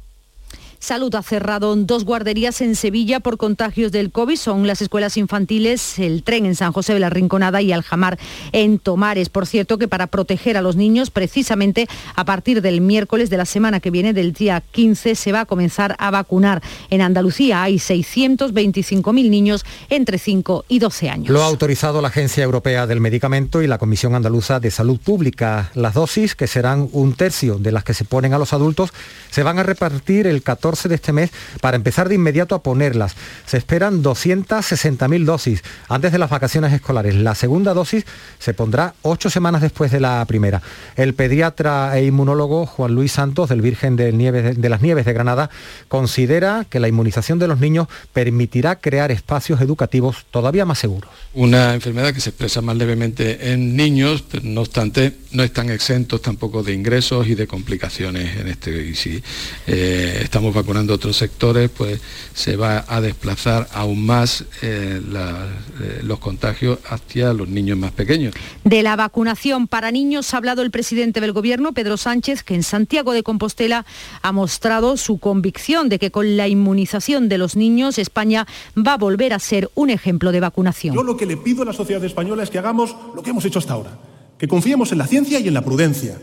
[0.84, 4.36] Salud ha cerrado dos guarderías en Sevilla por contagios del COVID.
[4.36, 8.19] Son las escuelas infantiles, el tren en San José de la Rinconada y Aljamar
[8.52, 9.30] en Tomares.
[9.30, 13.46] Por cierto, que para proteger a los niños, precisamente a partir del miércoles de la
[13.46, 16.62] semana que viene, del día 15, se va a comenzar a vacunar.
[16.89, 21.30] En Andalucía hay 625.000 niños entre 5 y 12 años.
[21.30, 25.72] Lo ha autorizado la Agencia Europea del Medicamento y la Comisión Andaluza de Salud Pública.
[25.76, 28.91] Las dosis, que serán un tercio de las que se ponen a los adultos,
[29.32, 31.30] se van a repartir el 14 de este mes
[31.62, 33.16] para empezar de inmediato a ponerlas.
[33.46, 37.16] Se esperan 260.000 dosis antes de las vacaciones escolares.
[37.16, 38.06] La segunda dosis
[38.40, 40.62] se pondrá ocho semanas después de la primera.
[40.96, 45.14] El pediatra e inmunólogo Juan Luis Santos del Virgen de, Nieves, de las Nieves de
[45.14, 45.50] Granada
[45.88, 51.10] considera que la inmunización de los niños permitirá crear espacios educativos todavía más seguros.
[51.34, 56.64] Una enfermedad que se expresa más levemente en niños, no obstante no están exentos tampoco
[56.64, 58.86] de ingresos y de complicaciones en este.
[58.86, 59.24] Y si
[59.68, 61.99] eh, estamos vacunando otros sectores, pues
[62.34, 65.47] se va a desplazar aún más eh, la,
[65.82, 68.34] eh, los contagios hacia los niños más pequeños.
[68.63, 72.63] De la vacunación para niños ha hablado el presidente del Gobierno, Pedro Sánchez, que en
[72.63, 73.86] Santiago de Compostela
[74.21, 78.97] ha mostrado su convicción de que con la inmunización de los niños España va a
[78.97, 80.95] volver a ser un ejemplo de vacunación.
[80.95, 83.43] Yo lo que le pido a la sociedad española es que hagamos lo que hemos
[83.43, 83.99] hecho hasta ahora,
[84.38, 86.17] que confiemos en la ciencia y en la prudencia.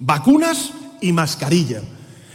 [0.00, 1.80] Vacunas y mascarilla.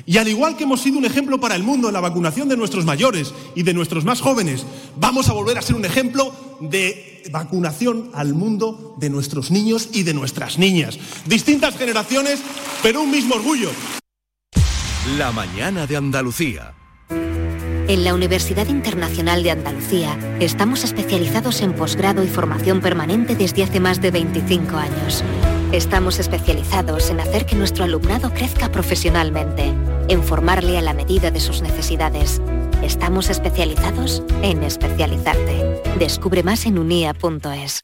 [0.05, 2.57] Y al igual que hemos sido un ejemplo para el mundo en la vacunación de
[2.57, 4.65] nuestros mayores y de nuestros más jóvenes,
[4.97, 10.03] vamos a volver a ser un ejemplo de vacunación al mundo de nuestros niños y
[10.03, 10.97] de nuestras niñas.
[11.25, 12.39] Distintas generaciones,
[12.81, 13.71] pero un mismo orgullo.
[15.17, 16.73] La mañana de Andalucía.
[17.87, 23.79] En la Universidad Internacional de Andalucía estamos especializados en posgrado y formación permanente desde hace
[23.79, 25.23] más de 25 años.
[25.71, 29.73] Estamos especializados en hacer que nuestro alumnado crezca profesionalmente,
[30.09, 32.41] en formarle a la medida de sus necesidades.
[32.83, 35.81] Estamos especializados en especializarte.
[35.97, 37.83] Descubre más en unia.es.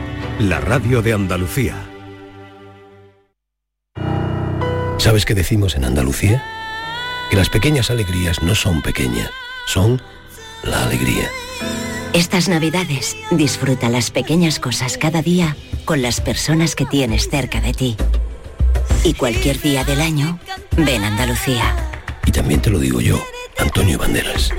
[0.41, 1.75] la radio de Andalucía.
[4.97, 6.43] ¿Sabes qué decimos en Andalucía?
[7.29, 9.29] Que las pequeñas alegrías no son pequeñas,
[9.67, 10.01] son
[10.63, 11.29] la alegría.
[12.13, 17.73] Estas navidades disfruta las pequeñas cosas cada día con las personas que tienes cerca de
[17.73, 17.97] ti.
[19.03, 20.39] Y cualquier día del año,
[20.75, 21.75] ven a Andalucía.
[22.25, 23.23] Y también te lo digo yo,
[23.59, 24.51] Antonio Banderas.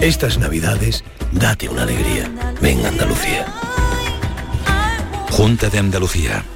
[0.00, 2.30] Estas navidades, date una alegría.
[2.60, 3.46] Ven a Andalucía.
[5.36, 6.53] Junta de Andalucía.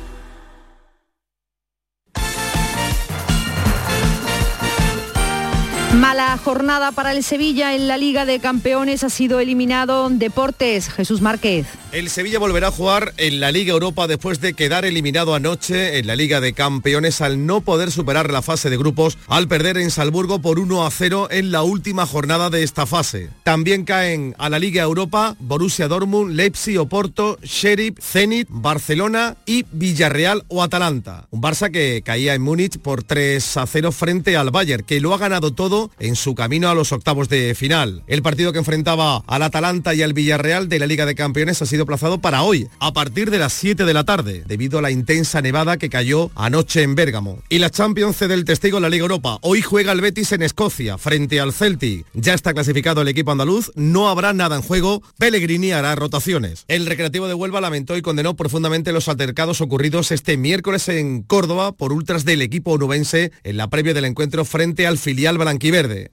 [6.09, 9.05] Mala jornada para el Sevilla en la Liga de Campeones.
[9.05, 10.89] Ha sido eliminado Deportes.
[10.89, 11.67] Jesús Márquez.
[11.93, 16.07] El Sevilla volverá a jugar en la Liga Europa después de quedar eliminado anoche en
[16.07, 19.91] la Liga de Campeones al no poder superar la fase de grupos al perder en
[19.91, 23.31] Salburgo por 1 a 0 en la última jornada de esta fase.
[23.43, 30.45] También caen a la Liga Europa Borussia Dortmund, Leipzig, Oporto, Sheriff, Zenit, Barcelona y Villarreal
[30.49, 31.27] o Atalanta.
[31.31, 35.15] Un Barça que caía en Múnich por 3 a 0 frente al Bayern, que lo
[35.15, 38.03] ha ganado todo en su camino a los octavos de final.
[38.07, 41.67] El partido que enfrentaba al Atalanta y al Villarreal de la Liga de Campeones ha
[41.67, 44.91] sido plazado para hoy, a partir de las 7 de la tarde, debido a la
[44.91, 47.43] intensa nevada que cayó anoche en Bérgamo.
[47.49, 49.39] Y la Champions cede el testigo en la Liga Europa.
[49.43, 52.07] Hoy juega el Betis en Escocia, frente al Celtic.
[52.15, 56.65] Ya está clasificado el equipo andaluz, no habrá nada en juego, Pellegrini hará rotaciones.
[56.69, 61.73] El Recreativo de Huelva lamentó y condenó profundamente los altercados ocurridos este miércoles en Córdoba
[61.73, 65.39] por ultras del equipo onubense en la previa del encuentro frente al filial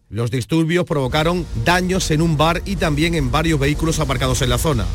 [0.10, 4.60] Los disturbios provocaron daños en un bar y también en varios vehículos aparcados en la
[4.60, 4.86] zona.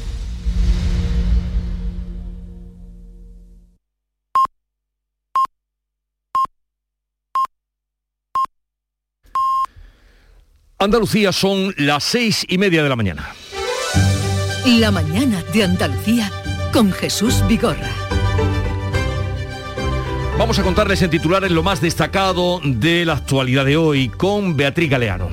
[10.79, 13.35] Andalucía son las seis y media de la mañana.
[14.65, 16.31] La mañana de Andalucía
[16.73, 17.91] con Jesús Vigorra.
[20.41, 24.89] Vamos a contarles en titulares lo más destacado de la actualidad de hoy con Beatriz
[24.89, 25.29] Galeano.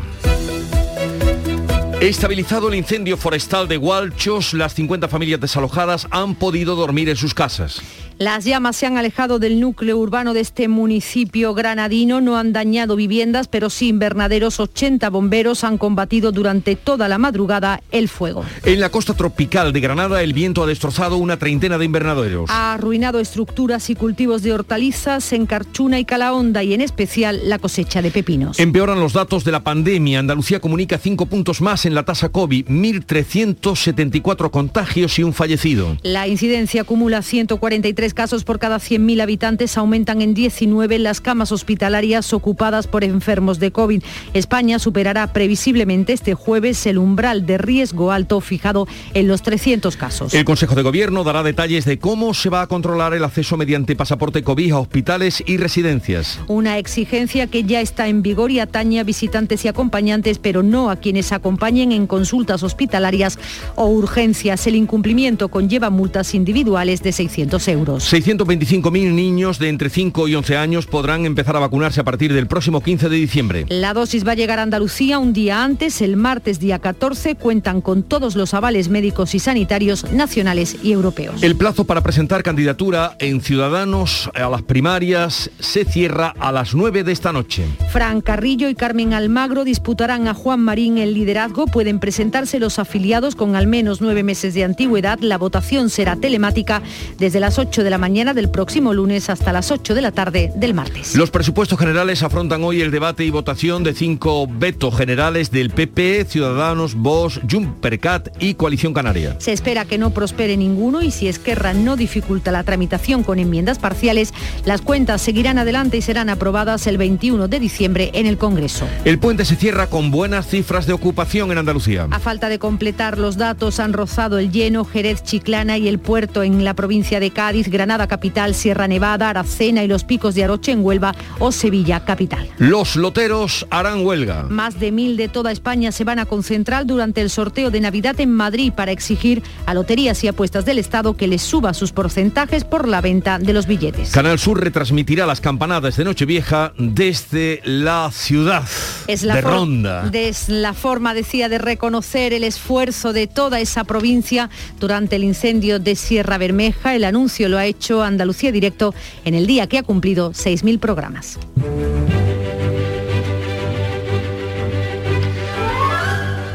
[2.02, 7.34] Estabilizado el incendio forestal de Hualchos, las 50 familias desalojadas han podido dormir en sus
[7.34, 7.82] casas.
[8.20, 12.96] Las llamas se han alejado del núcleo urbano de este municipio granadino, no han dañado
[12.96, 14.60] viviendas, pero sí invernaderos.
[14.60, 18.44] 80 bomberos han combatido durante toda la madrugada el fuego.
[18.64, 22.50] En la costa tropical de Granada, el viento ha destrozado una treintena de invernaderos.
[22.50, 27.60] Ha arruinado estructuras y cultivos de hortalizas en Carchuna y Calahonda y en especial la
[27.60, 28.58] cosecha de pepinos.
[28.58, 30.18] Empeoran los datos de la pandemia.
[30.18, 35.98] Andalucía comunica cinco puntos más en la tasa COVID, 1.374 contagios y un fallecido.
[36.02, 42.34] La incidencia acumula 143 casos por cada 100.000 habitantes, aumentan en 19 las camas hospitalarias
[42.34, 44.04] ocupadas por enfermos de COVID.
[44.34, 50.34] España superará previsiblemente este jueves el umbral de riesgo alto fijado en los 300 casos.
[50.34, 53.96] El Consejo de Gobierno dará detalles de cómo se va a controlar el acceso mediante
[53.96, 56.40] pasaporte COVID a hospitales y residencias.
[56.48, 60.90] Una exigencia que ya está en vigor y atañe a visitantes y acompañantes, pero no
[60.90, 63.40] a quienes acompañen en consultas hospitalarias
[63.76, 64.68] o urgencias.
[64.68, 67.97] El incumplimiento conlleva multas individuales de 600 euros.
[68.00, 72.48] 625.000 niños de entre 5 y 11 años podrán empezar a vacunarse a partir del
[72.48, 73.66] próximo 15 de diciembre.
[73.70, 77.36] La dosis va a llegar a Andalucía un día antes, el martes día 14.
[77.36, 81.44] Cuentan con todos los avales médicos y sanitarios nacionales y europeos.
[81.44, 87.04] El plazo para presentar candidatura en Ciudadanos a las primarias se cierra a las 9
[87.04, 87.66] de esta noche.
[87.92, 91.66] Fran Carrillo y Carmen Almagro disputarán a Juan Marín el liderazgo.
[91.66, 95.20] Pueden presentarse los afiliados con al menos nueve meses de antigüedad.
[95.20, 96.82] La votación será telemática
[97.18, 100.52] desde las 8 de la mañana del próximo lunes hasta las 8 de la tarde
[100.56, 101.16] del martes.
[101.16, 106.26] Los presupuestos generales afrontan hoy el debate y votación de cinco vetos generales del PP,
[106.26, 109.36] Ciudadanos, Vox, Jumpercat y Coalición Canaria.
[109.40, 113.80] Se espera que no prospere ninguno y si Esquerra no dificulta la tramitación con enmiendas
[113.80, 114.34] parciales,
[114.66, 118.88] las cuentas seguirán adelante y serán aprobadas el 21 de diciembre en el Congreso.
[119.06, 122.08] El puente se cierra con buenas cifras de ocupación en Andalucía.
[122.12, 126.44] A falta de completar los datos han rozado el lleno, Jerez, Chiclana y el puerto
[126.44, 130.72] en la provincia de Cádiz, Granada capital, Sierra Nevada, Aracena y los picos de Aroche
[130.72, 132.50] en Huelva o Sevilla capital.
[132.58, 134.48] Los loteros harán huelga.
[134.50, 138.20] Más de mil de toda España se van a concentrar durante el sorteo de Navidad
[138.20, 142.64] en Madrid para exigir a Loterías y Apuestas del Estado que les suba sus porcentajes
[142.64, 144.10] por la venta de los billetes.
[144.10, 148.64] Canal Sur retransmitirá las campanadas de Nochevieja desde la ciudad
[149.08, 150.10] es la de Ronda.
[150.14, 155.80] Es la forma, decía, de reconocer el esfuerzo de toda esa provincia durante el incendio
[155.80, 156.96] de Sierra Bermeja.
[156.96, 158.94] El anuncio lo ha hecho Andalucía Directo
[159.26, 161.38] en el día que ha cumplido 6.000 programas.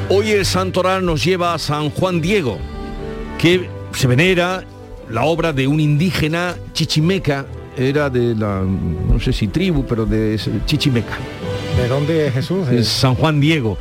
[0.09, 2.59] Hoy el santoral nos lleva a San Juan Diego,
[3.39, 4.63] que se venera
[5.09, 7.47] la obra de un indígena chichimeca,
[7.77, 11.17] era de la, no sé si tribu, pero de chichimeca.
[11.79, 12.69] ¿De dónde es Jesús?
[12.69, 13.79] Es San Juan Diego.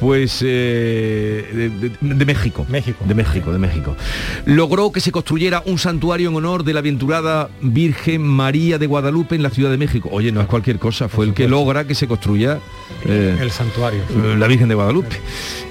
[0.00, 2.64] Pues eh, de, de, de, México.
[2.68, 3.04] México.
[3.04, 3.96] De México, de México.
[4.44, 9.34] Logró que se construyera un santuario en honor de la aventurada Virgen María de Guadalupe
[9.34, 10.08] en la Ciudad de México.
[10.12, 12.60] Oye, no es cualquier cosa, fue el que logra que se construya
[13.04, 14.02] eh, el santuario.
[14.38, 15.16] La Virgen de Guadalupe.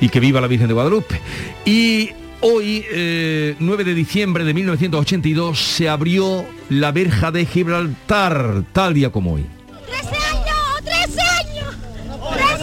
[0.02, 1.22] Y que viva la Virgen de Guadalupe.
[1.66, 8.94] Y Hoy, eh, 9 de diciembre de 1982, se abrió la verja de Gibraltar, tal
[8.94, 9.46] día como hoy.
[9.88, 10.84] ¡13 años!
[10.84, 11.76] ¡13 años!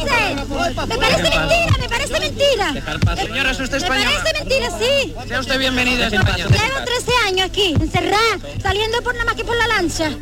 [0.06, 0.13] ¡13!
[0.86, 2.74] Me parece mentira, me parece mentira.
[3.16, 5.14] Señora, ¿es usted Me parece mentira, sí.
[5.28, 6.46] Sea usted bienvenida a España.
[6.46, 10.10] Llevo 13 años aquí, encerrada, saliendo por nada más que por la lancha.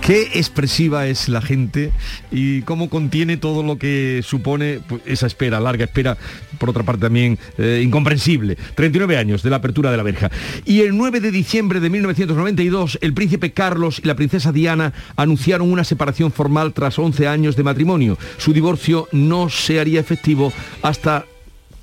[0.00, 1.92] Qué expresiva es la gente
[2.30, 6.16] y cómo contiene todo lo que supone pues, esa espera, larga espera,
[6.58, 8.56] por otra parte también eh, incomprensible.
[8.74, 10.30] 39 años de la apertura de la verja.
[10.64, 15.70] Y el 9 de diciembre de 1992, el príncipe Carlos y la princesa Diana anunciaron
[15.70, 18.16] una separación formal tras 11 años de matrimonio.
[18.38, 21.26] Su divorcio no se haría efectivo hasta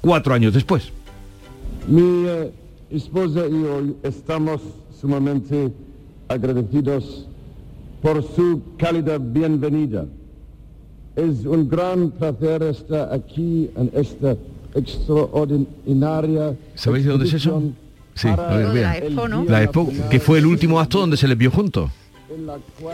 [0.01, 0.91] cuatro años después.
[1.88, 2.51] Mi eh,
[2.90, 4.62] esposa y yo estamos
[5.00, 5.72] sumamente
[6.28, 7.28] agradecidos
[8.02, 10.06] por su cálida bienvenida.
[11.16, 14.36] Es un gran placer estar aquí en esta
[14.74, 16.56] extraordinaria...
[16.76, 17.64] ¿Sabéis de dónde es eso?
[18.14, 18.94] Sí, a ver, el vea.
[18.94, 21.90] Día La Expo, que fue el último acto donde se les vio juntos.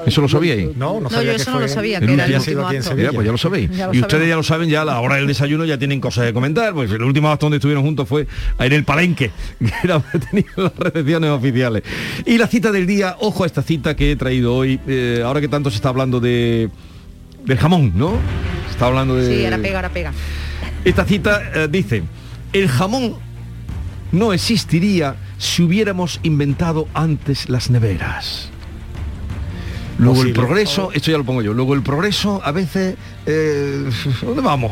[0.05, 0.75] ¿Eso lo sabíais?
[0.75, 2.95] No, No, yo eso no lo sabía, que era el último- último acto.
[2.95, 3.69] Mira, pues ya lo sabéis.
[3.71, 4.29] Ya lo y ustedes sabemos.
[4.29, 6.91] ya lo saben, ya a la hora del desayuno ya tienen cosas de comentar, pues
[6.91, 8.27] el último acto donde estuvieron juntos fue
[8.59, 11.83] en el Palenque, que era donde tenían las recepciones oficiales.
[12.25, 15.41] Y la cita del día, ojo a esta cita que he traído hoy, eh, ahora
[15.41, 16.69] que tanto se está hablando de
[17.45, 18.11] del jamón, ¿no?
[18.67, 19.35] Se está hablando de...
[19.35, 20.13] Sí, ahora pega, ahora pega.
[20.85, 22.03] Esta cita eh, dice,
[22.53, 23.15] el jamón
[24.11, 28.50] no existiría si hubiéramos inventado antes las neveras.
[30.01, 32.95] Luego el progreso, esto ya lo pongo yo, luego el progreso a veces,
[33.25, 33.89] eh,
[34.21, 34.71] ¿dónde vamos?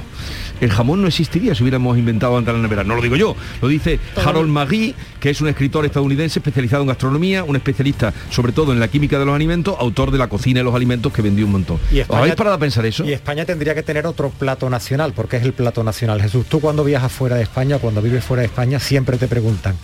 [0.59, 2.85] El jamón no existiría si hubiéramos inventado antes las neveras.
[2.85, 6.89] No lo digo yo, lo dice Harold Magui, que es un escritor estadounidense especializado en
[6.89, 10.59] gastronomía, un especialista sobre todo en la química de los alimentos, autor de La cocina
[10.59, 11.79] y los alimentos, que vendió un montón.
[11.91, 13.05] Y ¿Os habéis parado a pensar eso?
[13.05, 16.21] Y España tendría que tener otro plato nacional, porque es el plato nacional.
[16.21, 19.75] Jesús, tú cuando viajas fuera de España, cuando vives fuera de España, siempre te preguntan,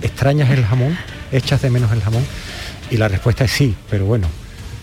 [0.00, 0.96] ¿extrañas el jamón?
[1.32, 2.24] ¿Echas de menos el jamón?
[2.90, 4.28] Y la respuesta es sí, pero bueno.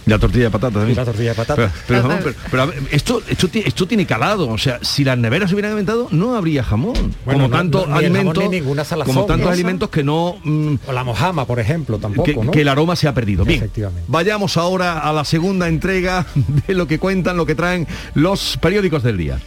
[0.06, 0.96] La tortilla de patata también.
[0.98, 1.56] La tortilla de patata.
[1.56, 4.48] Pero, pero, jamón, pero- pero a ver, esto, esto, esto tiene calado.
[4.50, 6.94] O sea, si las neveras se hubieran inventado, no habría jamón.
[6.94, 8.44] Bueno, como no- tantos no- jamón alimentos.
[8.44, 9.52] ni ninguna salazón, como tantos ¿no?
[9.54, 10.36] alimentos que no.
[10.44, 12.52] mm, O la mojama, por ejemplo, tampoco, que, ¿no?
[12.52, 13.46] que el aroma se ha perdido.
[13.46, 14.04] Bien, Efectivamente.
[14.08, 16.26] vayamos ahora a la segunda entrega
[16.68, 19.40] de lo que cuentan, lo que traen los periódicos del día.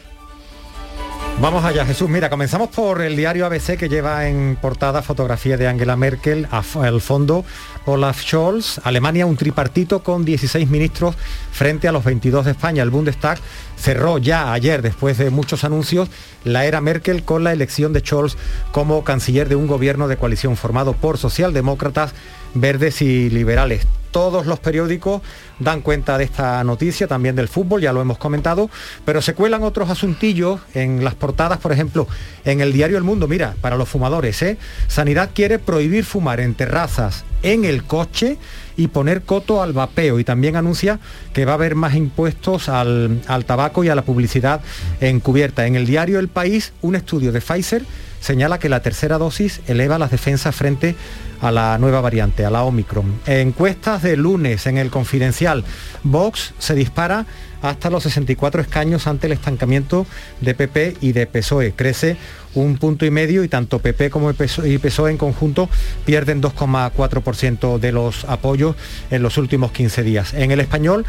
[1.41, 2.09] Vamos allá, Jesús.
[2.09, 7.01] Mira, comenzamos por el diario ABC que lleva en portada fotografía de Angela Merkel, al
[7.01, 7.45] fondo
[7.87, 11.15] Olaf Scholz, Alemania un tripartito con 16 ministros
[11.53, 12.83] frente a los 22 de España.
[12.83, 13.39] El Bundestag
[13.77, 16.09] cerró ya ayer, después de muchos anuncios,
[16.43, 18.37] la era Merkel con la elección de Scholz
[18.73, 22.15] como canciller de un gobierno de coalición formado por socialdemócratas,
[22.55, 23.87] verdes y liberales.
[24.11, 25.21] Todos los periódicos
[25.59, 28.71] dan cuenta de esta noticia, también del fútbol, ya lo hemos comentado,
[29.05, 32.09] pero se cuelan otros asuntillos en las portadas, por ejemplo,
[32.47, 34.57] en el diario El Mundo, mira, para los fumadores, ¿eh?
[34.87, 38.39] Sanidad quiere prohibir fumar en terrazas, en el coche
[38.79, 41.01] y poner coto al vapeo y también anuncia
[41.35, 44.63] que va a haber más impuestos al, al tabaco y a la publicidad
[45.01, 45.67] encubierta.
[45.67, 47.85] En el diario El País, un estudio de Pfizer
[48.21, 50.97] señala que la tercera dosis eleva las defensas frente
[51.41, 53.21] a la nueva variante, a la Omicron.
[53.27, 55.65] Encuestas de lunes en el confidencial,
[56.03, 57.27] Vox se dispara
[57.63, 60.07] hasta los 64 escaños ante el estancamiento
[60.41, 61.73] de PP y de PSOE.
[61.73, 62.17] Crece
[62.55, 65.69] un punto y medio y tanto PP como PSOE PSOE en conjunto
[66.05, 68.77] pierden 2,4% de los apoyos
[69.11, 70.35] en los últimos 15 días.
[70.35, 71.05] En el español,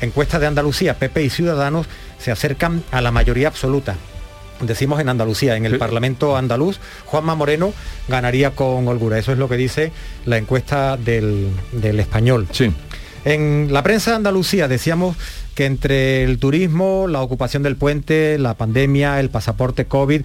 [0.00, 1.86] encuestas de Andalucía, PP y Ciudadanos
[2.18, 3.96] se acercan a la mayoría absoluta
[4.62, 7.72] decimos en Andalucía, en el Parlamento andaluz, Juanma Moreno
[8.08, 9.18] ganaría con holgura.
[9.18, 9.92] Eso es lo que dice
[10.26, 12.48] la encuesta del, del español.
[13.24, 15.16] En la prensa de Andalucía decíamos
[15.54, 20.22] que entre el turismo, la ocupación del puente, la pandemia, el pasaporte COVID,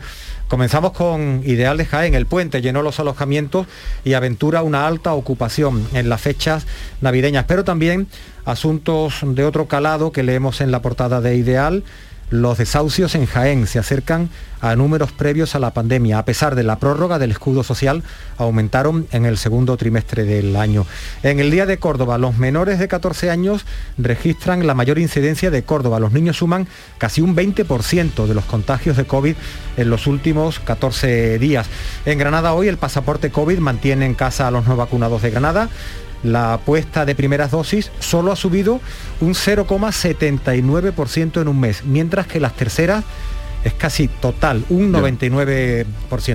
[0.47, 2.15] comenzamos con Ideal de Jaén.
[2.15, 3.67] El puente llenó los alojamientos
[4.03, 6.65] y aventura una alta ocupación en las fechas
[7.01, 8.07] navideñas, pero también
[8.45, 11.83] asuntos de otro calado que leemos en la portada de Ideal.
[12.29, 16.19] Los desahucios en Jaén se acercan a números previos a la pandemia.
[16.19, 18.03] A pesar de la prórroga del escudo social,
[18.37, 20.85] aumentaron en el segundo trimestre del año.
[21.23, 23.65] En el Día de Córdoba, los menores de 14 años
[23.97, 26.01] registran la mayor incidencia de Córdoba.
[26.01, 26.67] Los niños suman
[26.97, 29.35] casi un 20% de los contagios de COVID
[29.77, 31.67] en los últimos 14 días.
[32.05, 35.69] En Granada hoy el pasaporte COVID mantiene en casa a los no vacunados de Granada
[36.23, 38.79] la apuesta de primeras dosis solo ha subido
[39.21, 43.03] un 0,79% en un mes, mientras que las terceras
[43.63, 45.85] es casi total, un 99%.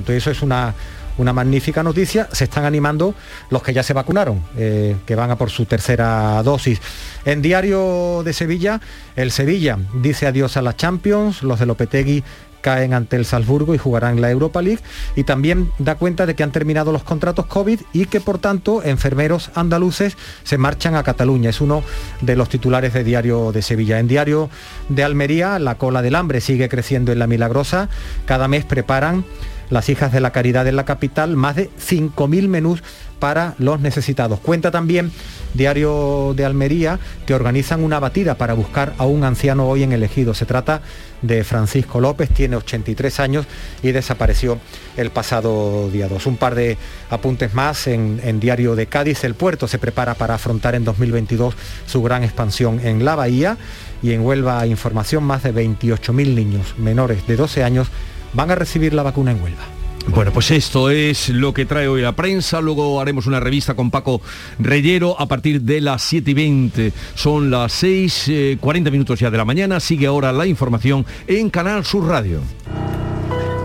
[0.08, 0.74] Y eso es una,
[1.18, 2.28] una magnífica noticia.
[2.32, 3.14] Se están animando
[3.50, 6.80] los que ya se vacunaron, eh, que van a por su tercera dosis.
[7.24, 8.80] En Diario de Sevilla,
[9.16, 12.24] el Sevilla dice adiós a la Champions, los de Lopetegui
[12.62, 14.80] caen ante el Salzburgo y jugarán la Europa League
[15.14, 18.82] y también da cuenta de que han terminado los contratos COVID y que por tanto
[18.82, 21.50] enfermeros andaluces se marchan a Cataluña.
[21.50, 21.82] Es uno
[22.22, 23.98] de los titulares de Diario de Sevilla.
[23.98, 24.48] En Diario
[24.88, 27.90] de Almería la cola del hambre sigue creciendo en la Milagrosa.
[28.24, 29.24] Cada mes preparan
[29.68, 32.82] las hijas de la caridad en la capital más de 5.000 menús
[33.22, 34.40] para los necesitados.
[34.40, 35.12] Cuenta también
[35.54, 40.34] Diario de Almería que organizan una batida para buscar a un anciano hoy en elegido.
[40.34, 40.82] Se trata
[41.20, 43.46] de Francisco López, tiene 83 años
[43.80, 44.58] y desapareció
[44.96, 46.26] el pasado día 2.
[46.26, 46.76] Un par de
[47.10, 49.22] apuntes más en, en Diario de Cádiz.
[49.22, 51.54] El puerto se prepara para afrontar en 2022
[51.86, 53.56] su gran expansión en la bahía
[54.02, 57.86] y en Huelva información más de 28.000 niños menores de 12 años
[58.32, 59.81] van a recibir la vacuna en Huelva.
[60.08, 62.60] Bueno, pues esto es lo que trae hoy la prensa.
[62.60, 64.20] Luego haremos una revista con Paco
[64.58, 66.92] Reyero a partir de las 7 y 20.
[67.14, 69.80] Son las 6, 40 minutos ya de la mañana.
[69.80, 72.40] Sigue ahora la información en Canal Sur Radio.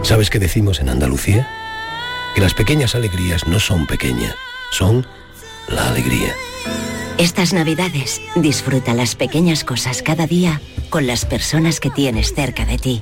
[0.03, 1.49] ¿Sabes qué decimos en Andalucía?
[2.35, 4.35] Que las pequeñas alegrías no son pequeñas,
[4.71, 5.05] son
[5.69, 6.33] la alegría.
[7.17, 12.77] Estas navidades disfruta las pequeñas cosas cada día con las personas que tienes cerca de
[12.77, 13.01] ti.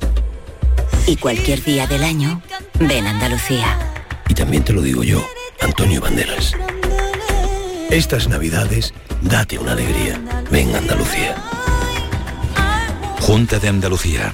[1.07, 2.41] Y cualquier día del año,
[2.79, 3.77] ven Andalucía.
[4.27, 5.23] Y también te lo digo yo,
[5.61, 6.53] Antonio Banderas.
[7.91, 10.19] Estas navidades, date una alegría.
[10.49, 11.35] Ven Andalucía.
[13.21, 14.33] Junta de Andalucía.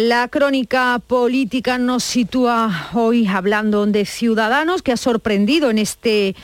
[0.00, 6.36] La crónica política nos sitúa hoy hablando de Ciudadanos, que ha sorprendido en este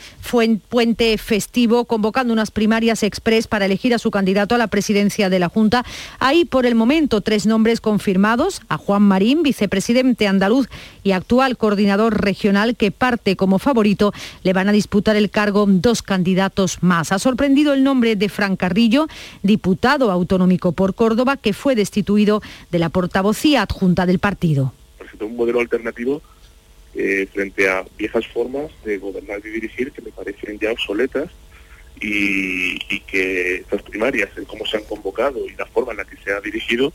[0.69, 5.39] puente festivo, convocando unas primarias express para elegir a su candidato a la presidencia de
[5.39, 5.85] la Junta.
[6.19, 10.67] Hay por el momento tres nombres confirmados, a Juan Marín, vicepresidente andaluz
[11.05, 14.13] y actual coordinador regional, que parte como favorito.
[14.43, 17.13] Le van a disputar el cargo dos candidatos más.
[17.13, 19.07] Ha sorprendido el nombre de Fran Carrillo,
[19.45, 22.43] diputado autonómico por Córdoba, que fue destituido
[22.73, 24.73] de la portavoz adjunta del partido.
[24.99, 26.23] Presentó un modelo alternativo
[26.95, 31.31] eh, frente a viejas formas de gobernar y dirigir que me parecen ya obsoletas
[32.01, 36.05] y, y que estas primarias, el cómo se han convocado y la forma en la
[36.05, 36.93] que se ha dirigido,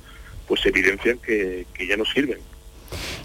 [0.48, 2.40] pues evidencian que, que ya no sirven.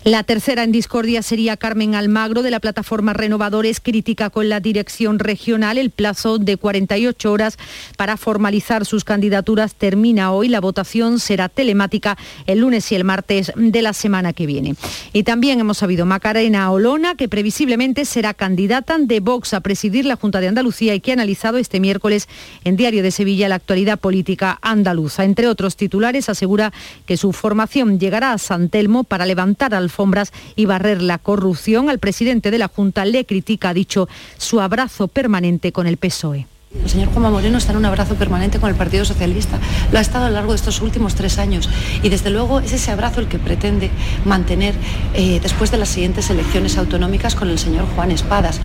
[0.05, 5.19] La tercera en discordia sería Carmen Almagro de la plataforma Renovadores, crítica con la dirección
[5.19, 5.79] regional.
[5.79, 7.57] El plazo de 48 horas
[7.97, 10.49] para formalizar sus candidaturas termina hoy.
[10.49, 14.77] La votación será telemática el lunes y el martes de la semana que viene.
[15.15, 20.17] Y también hemos sabido Macarena Olona, que previsiblemente será candidata de Vox a presidir la
[20.17, 22.29] Junta de Andalucía y que ha analizado este miércoles
[22.65, 25.25] en Diario de Sevilla la actualidad política andaluza.
[25.25, 26.75] Entre otros titulares, asegura
[27.07, 31.89] que su formación llegará a San Telmo para levantar al alfombras y barrer la corrupción.
[31.89, 36.47] Al presidente de la Junta le critica, dicho, su abrazo permanente con el PSOE.
[36.83, 39.61] El señor Juanma Moreno está en un abrazo permanente con el Partido Socialista.
[39.93, 41.69] Lo ha estado a lo largo de estos últimos tres años.
[42.03, 43.91] Y desde luego es ese abrazo el que pretende
[44.25, 44.75] mantener
[45.15, 48.61] eh, después de las siguientes elecciones autonómicas con el señor Juan Espadas.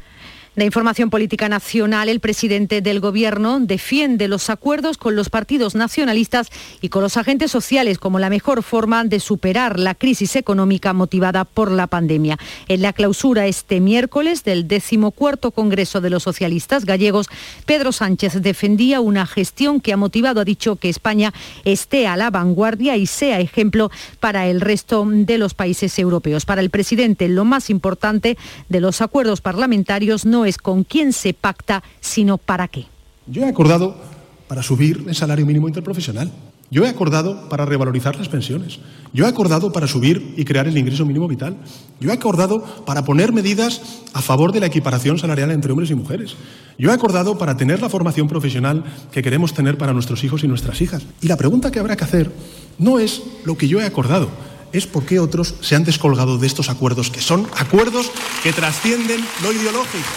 [0.56, 6.50] De información política nacional, el presidente del Gobierno defiende los acuerdos con los partidos nacionalistas
[6.82, 11.46] y con los agentes sociales como la mejor forma de superar la crisis económica motivada
[11.46, 12.38] por la pandemia.
[12.68, 17.30] En la clausura este miércoles del decimocuarto Congreso de los Socialistas Gallegos,
[17.66, 21.34] Pedro Sánchez defendía una gestión que ha motivado, ha dicho, que España
[21.64, 26.46] esté a la vanguardia y sea ejemplo para el resto de los países europeos.
[26.46, 28.38] Para el presidente, lo más importante
[28.68, 32.86] de los acuerdos parlamentarios no es con quién se pacta, sino para qué.
[33.28, 33.96] Yo he acordado
[34.48, 36.32] para subir el salario mínimo interprofesional.
[36.72, 38.80] Yo he acordado para revalorizar las pensiones.
[39.12, 41.58] Yo he acordado para subir y crear el ingreso mínimo vital.
[42.00, 43.82] Yo he acordado para poner medidas
[44.14, 46.36] a favor de la equiparación salarial entre hombres y mujeres.
[46.78, 50.48] Yo he acordado para tener la formación profesional que queremos tener para nuestros hijos y
[50.48, 51.04] nuestras hijas.
[51.22, 52.32] Y la pregunta que habrá que hacer
[52.78, 54.30] no es lo que yo he acordado,
[54.74, 58.12] es por qué otros se han descolgado de estos acuerdos, que son acuerdos
[58.44, 60.08] que trascienden lo ideológico.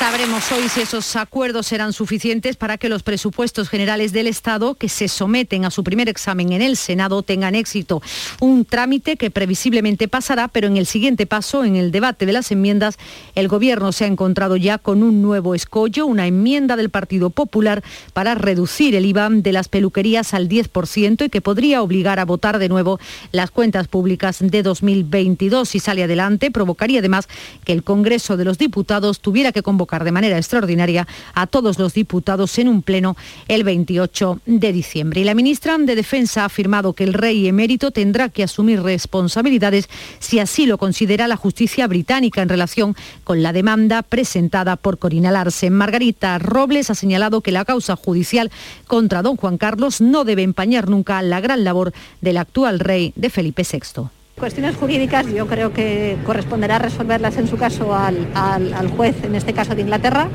[0.00, 4.88] Sabremos hoy si esos acuerdos serán suficientes para que los presupuestos generales del Estado que
[4.88, 8.00] se someten a su primer examen en el Senado tengan éxito.
[8.40, 12.50] Un trámite que previsiblemente pasará, pero en el siguiente paso, en el debate de las
[12.50, 12.96] enmiendas,
[13.34, 17.84] el Gobierno se ha encontrado ya con un nuevo escollo, una enmienda del Partido Popular
[18.14, 22.58] para reducir el IVA de las peluquerías al 10% y que podría obligar a votar
[22.58, 22.98] de nuevo
[23.32, 25.68] las cuentas públicas de 2022.
[25.68, 27.28] Si sale adelante, provocaría además
[27.66, 31.94] que el Congreso de los Diputados tuviera que convocar de manera extraordinaria a todos los
[31.94, 33.16] diputados en un pleno
[33.48, 35.20] el 28 de diciembre.
[35.20, 39.88] Y la ministra de Defensa ha afirmado que el rey emérito tendrá que asumir responsabilidades
[40.18, 45.30] si así lo considera la justicia británica en relación con la demanda presentada por Corina
[45.30, 45.72] Larsen.
[45.72, 48.50] Margarita Robles ha señalado que la causa judicial
[48.86, 53.30] contra don Juan Carlos no debe empañar nunca la gran labor del actual rey de
[53.30, 54.19] Felipe VI.
[54.40, 59.74] Cuestiones jurídicas yo creo que corresponderá resolverlas en su caso al, juez, en este caso
[59.74, 60.28] de Inglaterra.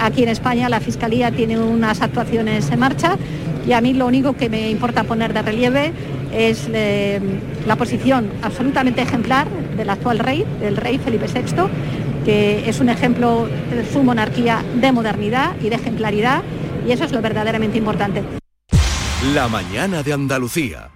[0.00, 3.16] Aquí en España la Fiscalía tiene unas actuaciones en marcha
[3.64, 5.92] y a mí lo único que me importa poner de relieve
[6.32, 7.20] es eh,
[7.64, 9.46] la posición absolutamente ejemplar
[9.76, 11.68] del actual rey, del rey Felipe VI,
[12.24, 16.42] que es un ejemplo de su monarquía de modernidad y de ejemplaridad
[16.88, 18.24] y eso es lo verdaderamente importante.
[19.32, 20.93] La mañana de Andalucía.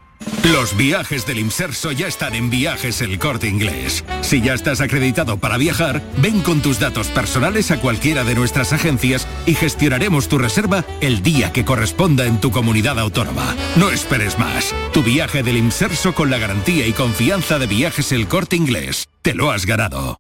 [0.52, 4.04] Los viajes del Inserso ya están en Viajes El Corte Inglés.
[4.22, 8.72] Si ya estás acreditado para viajar, ven con tus datos personales a cualquiera de nuestras
[8.72, 13.54] agencias y gestionaremos tu reserva el día que corresponda en tu comunidad autónoma.
[13.76, 14.74] No esperes más.
[14.92, 19.08] Tu viaje del Inserso con la garantía y confianza de Viajes El Corte Inglés.
[19.22, 20.18] Te lo has ganado.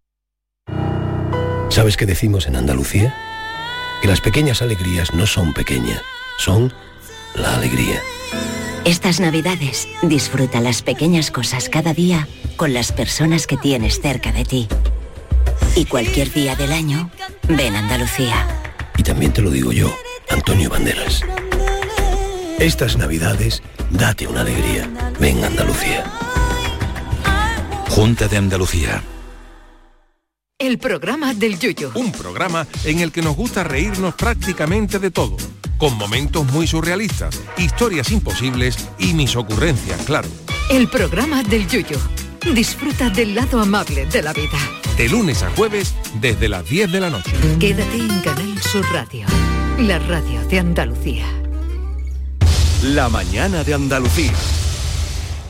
[1.70, 3.14] ¿Sabes qué decimos en Andalucía?
[4.02, 6.02] Que las pequeñas alegrías no son pequeñas,
[6.38, 6.72] son
[7.34, 8.00] la alegría.
[8.84, 12.26] Estas navidades disfruta las pequeñas cosas cada día
[12.56, 14.68] con las personas que tienes cerca de ti.
[15.76, 17.10] Y cualquier día del año,
[17.48, 18.46] ven Andalucía.
[18.96, 19.94] Y también te lo digo yo,
[20.30, 21.22] Antonio Banderas.
[22.58, 24.88] Estas navidades, date una alegría.
[25.20, 26.04] Ven Andalucía.
[27.90, 29.02] Junta de Andalucía.
[30.58, 31.92] El programa del Yuyo.
[31.94, 35.36] Un programa en el que nos gusta reírnos prácticamente de todo
[35.78, 40.28] con momentos muy surrealistas, historias imposibles y mis ocurrencias, claro.
[40.70, 41.98] El programa del Yuyo.
[42.54, 44.58] Disfruta del lado amable de la vida.
[44.96, 47.32] De lunes a jueves desde las 10 de la noche.
[47.58, 49.26] Quédate en Canal Sur Radio,
[49.78, 51.26] la radio de Andalucía.
[52.82, 54.34] La mañana de Andalucía.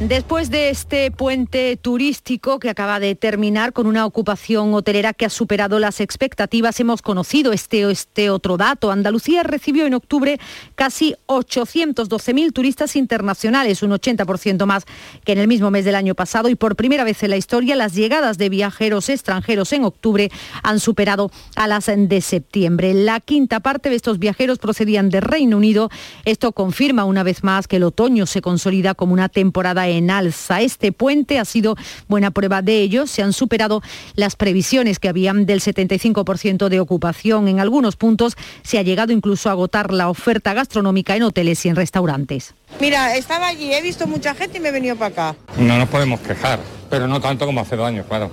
[0.01, 5.29] Después de este puente turístico que acaba de terminar con una ocupación hotelera que ha
[5.29, 8.93] superado las expectativas, hemos conocido este, este otro dato.
[8.93, 10.39] Andalucía recibió en octubre
[10.77, 14.85] casi 812.000 turistas internacionales, un 80% más
[15.25, 17.75] que en el mismo mes del año pasado y por primera vez en la historia
[17.75, 20.31] las llegadas de viajeros extranjeros en octubre
[20.63, 22.95] han superado a las de septiembre.
[22.95, 25.91] La quinta parte de estos viajeros procedían de Reino Unido.
[26.25, 30.61] Esto confirma una vez más que el otoño se consolida como una temporada en alza.
[30.61, 31.77] Este puente ha sido
[32.09, 33.07] buena prueba de ello.
[33.07, 33.83] Se han superado
[34.15, 37.49] las previsiones que habían del 75% de ocupación.
[37.49, 41.69] En algunos puntos se ha llegado incluso a agotar la oferta gastronómica en hoteles y
[41.69, 42.55] en restaurantes.
[42.81, 45.37] Mira, estaba allí, he visto mucha gente y me he venido para acá.
[45.57, 46.61] No nos podemos quejar,
[46.91, 48.31] pero no tanto como hace dos años, claro.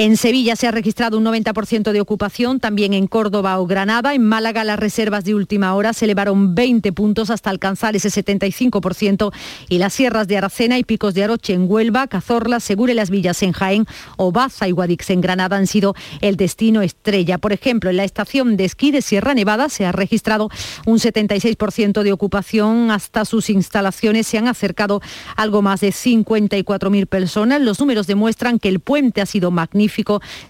[0.00, 4.14] En Sevilla se ha registrado un 90% de ocupación, también en Córdoba o Granada.
[4.14, 9.32] En Málaga las reservas de última hora se elevaron 20 puntos hasta alcanzar ese 75%
[9.68, 13.42] y las sierras de Aracena y Picos de Aroche en Huelva, Cazorla, Segure las Villas
[13.42, 13.86] en Jaén
[14.16, 17.38] o Baza y Guadix en Granada han sido el destino estrella.
[17.38, 20.48] Por ejemplo, en la estación de esquí de Sierra Nevada se ha registrado
[20.86, 22.92] un 76% de ocupación.
[22.92, 25.02] Hasta sus instalaciones se han acercado
[25.34, 27.60] algo más de 54.000 personas.
[27.60, 29.87] Los números demuestran que el puente ha sido magnífico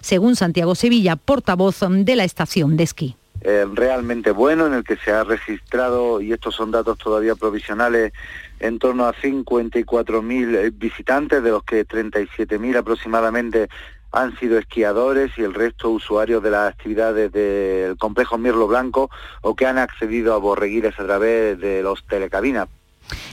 [0.01, 3.15] según Santiago Sevilla, portavoz de la estación de esquí.
[3.41, 8.11] Eh, realmente bueno en el que se ha registrado, y estos son datos todavía provisionales,
[8.59, 13.69] en torno a 54.000 eh, visitantes, de los que 37.000 aproximadamente
[14.11, 19.09] han sido esquiadores y el resto usuarios de las actividades del complejo Mirlo Blanco
[19.41, 22.67] o que han accedido a borreguiles a través de los telecabinas.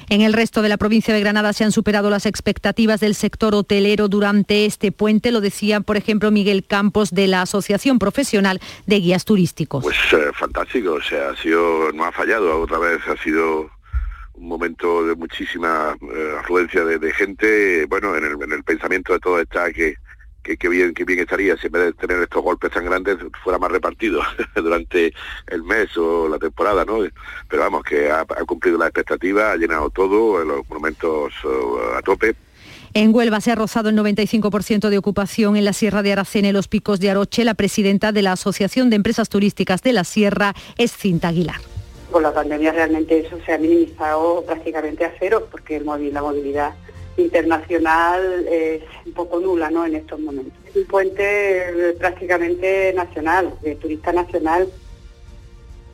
[0.08, 3.54] En el resto de la provincia de Granada se han superado las expectativas del sector
[3.54, 9.00] hotelero durante este puente, lo decía, por ejemplo, Miguel Campos de la Asociación Profesional de
[9.00, 9.82] Guías Turísticos.
[9.82, 13.70] Pues eh, fantástico, o sea, ha sido, no ha fallado, otra vez ha sido
[14.34, 19.18] un momento de muchísima eh, afluencia de, gente, bueno, en el, en el pensamiento de
[19.18, 19.94] todo está que
[20.54, 23.58] que, bien, que bien estaría si en vez de tener estos golpes tan grandes fuera
[23.58, 24.20] más repartido
[24.54, 25.12] durante
[25.48, 26.98] el mes o la temporada, ¿no?
[27.48, 32.36] Pero vamos, que ha, cumplido la expectativa, ha llenado todo, los monumentos uh, a tope.
[32.94, 36.52] En Huelva se ha rozado el 95% de ocupación en la Sierra de Aracena y
[36.52, 37.44] los Picos de Aroche.
[37.44, 41.60] La presidenta de la Asociación de Empresas Turísticas de la Sierra es Cinta Aguilar.
[42.10, 46.74] Con la pandemia realmente eso se ha minimizado prácticamente a cero porque la movilidad
[47.16, 49.86] internacional es un poco nula ¿no?
[49.86, 50.54] en estos momentos.
[50.68, 54.68] Es un puente prácticamente nacional, de turista nacional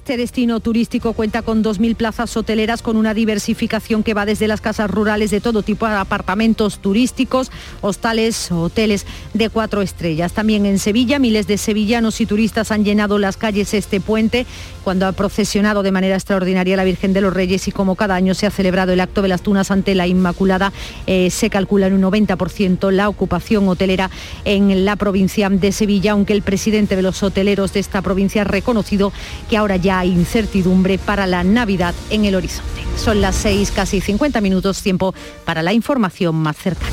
[0.03, 4.61] este destino turístico cuenta con 2.000 plazas hoteleras con una diversificación que va desde las
[4.61, 10.33] casas rurales de todo tipo a apartamentos turísticos, hostales, hoteles de cuatro estrellas.
[10.33, 14.45] También en Sevilla, miles de sevillanos y turistas han llenado las calles este puente
[14.83, 18.35] cuando ha procesionado de manera extraordinaria la Virgen de los Reyes y como cada año
[18.35, 20.73] se ha celebrado el acto de las tunas ante la Inmaculada,
[21.07, 24.11] eh, se calcula en un 90% la ocupación hotelera
[24.45, 28.47] en la provincia de Sevilla, aunque el presidente de los hoteleros de esta provincia ha
[28.47, 29.13] reconocido
[29.49, 32.83] que ahora ya incertidumbre para la Navidad en el horizonte.
[32.97, 35.15] Son las 6, casi 50 minutos, tiempo
[35.45, 36.93] para la información más cercana.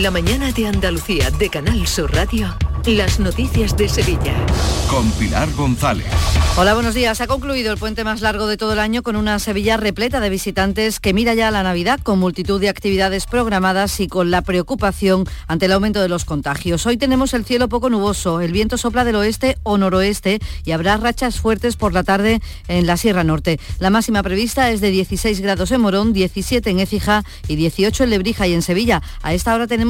[0.00, 2.56] En la mañana de Andalucía de Canal Sur Radio.
[2.86, 4.34] Las noticias de Sevilla.
[4.88, 6.06] Con Pilar González.
[6.56, 7.20] Hola, buenos días.
[7.20, 10.30] Ha concluido el puente más largo de todo el año con una Sevilla repleta de
[10.30, 14.42] visitantes que mira ya a la Navidad con multitud de actividades programadas y con la
[14.42, 16.86] preocupación ante el aumento de los contagios.
[16.86, 20.96] Hoy tenemos el cielo poco nuboso, el viento sopla del oeste o noroeste y habrá
[20.96, 23.60] rachas fuertes por la tarde en la Sierra Norte.
[23.78, 28.10] La máxima prevista es de 16 grados en Morón, 17 en Écija y 18 en
[28.10, 29.02] Lebrija y en Sevilla.
[29.22, 29.89] A esta hora tenemos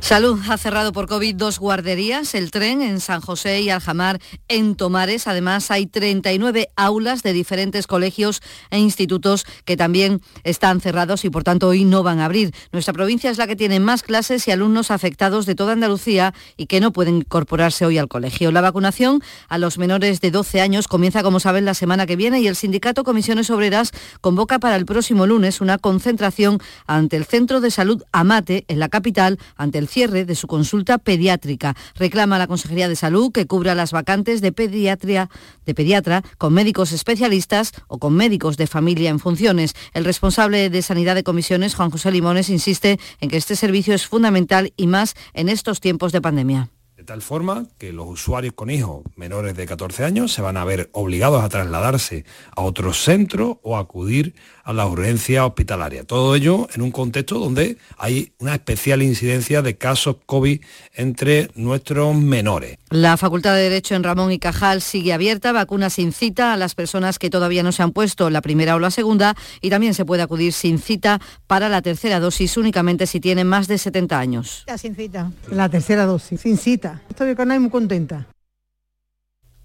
[0.00, 4.74] Salud ha cerrado por COVID dos guarderías, el tren en San José y Aljamar en
[4.74, 5.28] Tomares.
[5.28, 8.40] Además, hay 39 aulas de diferentes colegios
[8.70, 12.52] e institutos que también están cerrados y por tanto hoy no van a abrir.
[12.72, 16.66] Nuestra provincia es la que tiene más clases y alumnos afectados de toda Andalucía y
[16.66, 18.50] que no pueden incorporarse hoy al colegio.
[18.50, 22.40] La vacunación a los menores de 12 años comienza, como saben, la semana que viene
[22.40, 27.60] y el sindicato Comisiones Obreras convoca para el próximo lunes una concentración ante el Centro
[27.60, 31.76] de Salud Amate en la capital, ante el cierre de su consulta pediátrica.
[31.96, 35.28] Reclama la Consejería de Salud que cubra las vacantes de pediatría
[35.66, 39.74] de pediatra con médicos especialistas o con médicos de familia en funciones.
[39.92, 44.06] El responsable de Sanidad de Comisiones, Juan José Limones, insiste en que este servicio es
[44.06, 46.70] fundamental y más en estos tiempos de pandemia
[47.00, 50.66] de tal forma que los usuarios con hijos menores de 14 años se van a
[50.66, 54.34] ver obligados a trasladarse a otro centro o acudir
[54.64, 56.04] a la urgencia hospitalaria.
[56.04, 60.60] Todo ello en un contexto donde hay una especial incidencia de casos COVID
[60.92, 62.76] entre nuestros menores.
[62.90, 66.74] La Facultad de Derecho en Ramón y Cajal sigue abierta, vacuna sin cita a las
[66.74, 70.04] personas que todavía no se han puesto la primera o la segunda y también se
[70.04, 74.66] puede acudir sin cita para la tercera dosis únicamente si tienen más de 70 años.
[74.76, 78.26] Sin cita, la tercera dosis, sin cita Estoy con muy contenta.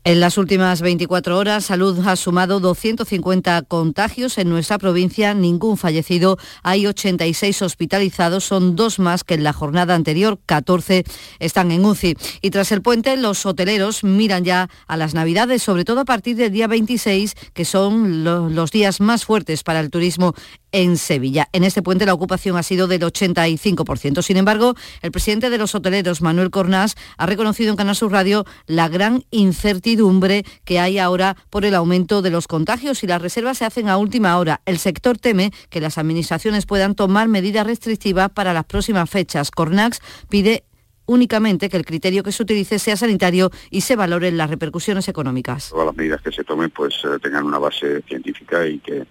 [0.07, 6.37] En las últimas 24 horas, Salud ha sumado 250 contagios en nuestra provincia, ningún fallecido.
[6.61, 11.05] Hay 86 hospitalizados, son dos más que en la jornada anterior, 14
[11.39, 12.15] están en UCI.
[12.43, 16.35] Y tras el puente, los hoteleros miran ya a las Navidades, sobre todo a partir
[16.35, 20.35] del día 26, que son los días más fuertes para el turismo
[20.75, 21.47] en Sevilla.
[21.53, 24.21] En este puente la ocupación ha sido del 85%.
[24.21, 28.43] Sin embargo, el presidente de los hoteleros, Manuel Cornás, ha reconocido en Canal Sur Radio
[28.67, 33.59] la gran incertidumbre que hay ahora por el aumento de los contagios y las reservas
[33.59, 34.59] se hacen a última hora.
[34.65, 39.51] El sector teme que las administraciones puedan tomar medidas restrictivas para las próximas fechas.
[39.51, 40.65] Cornax pide
[41.05, 45.69] únicamente que el criterio que se utilice sea sanitario y se valoren las repercusiones económicas.
[45.69, 49.05] Todas las medidas que se tomen pues eh, tengan una base científica y que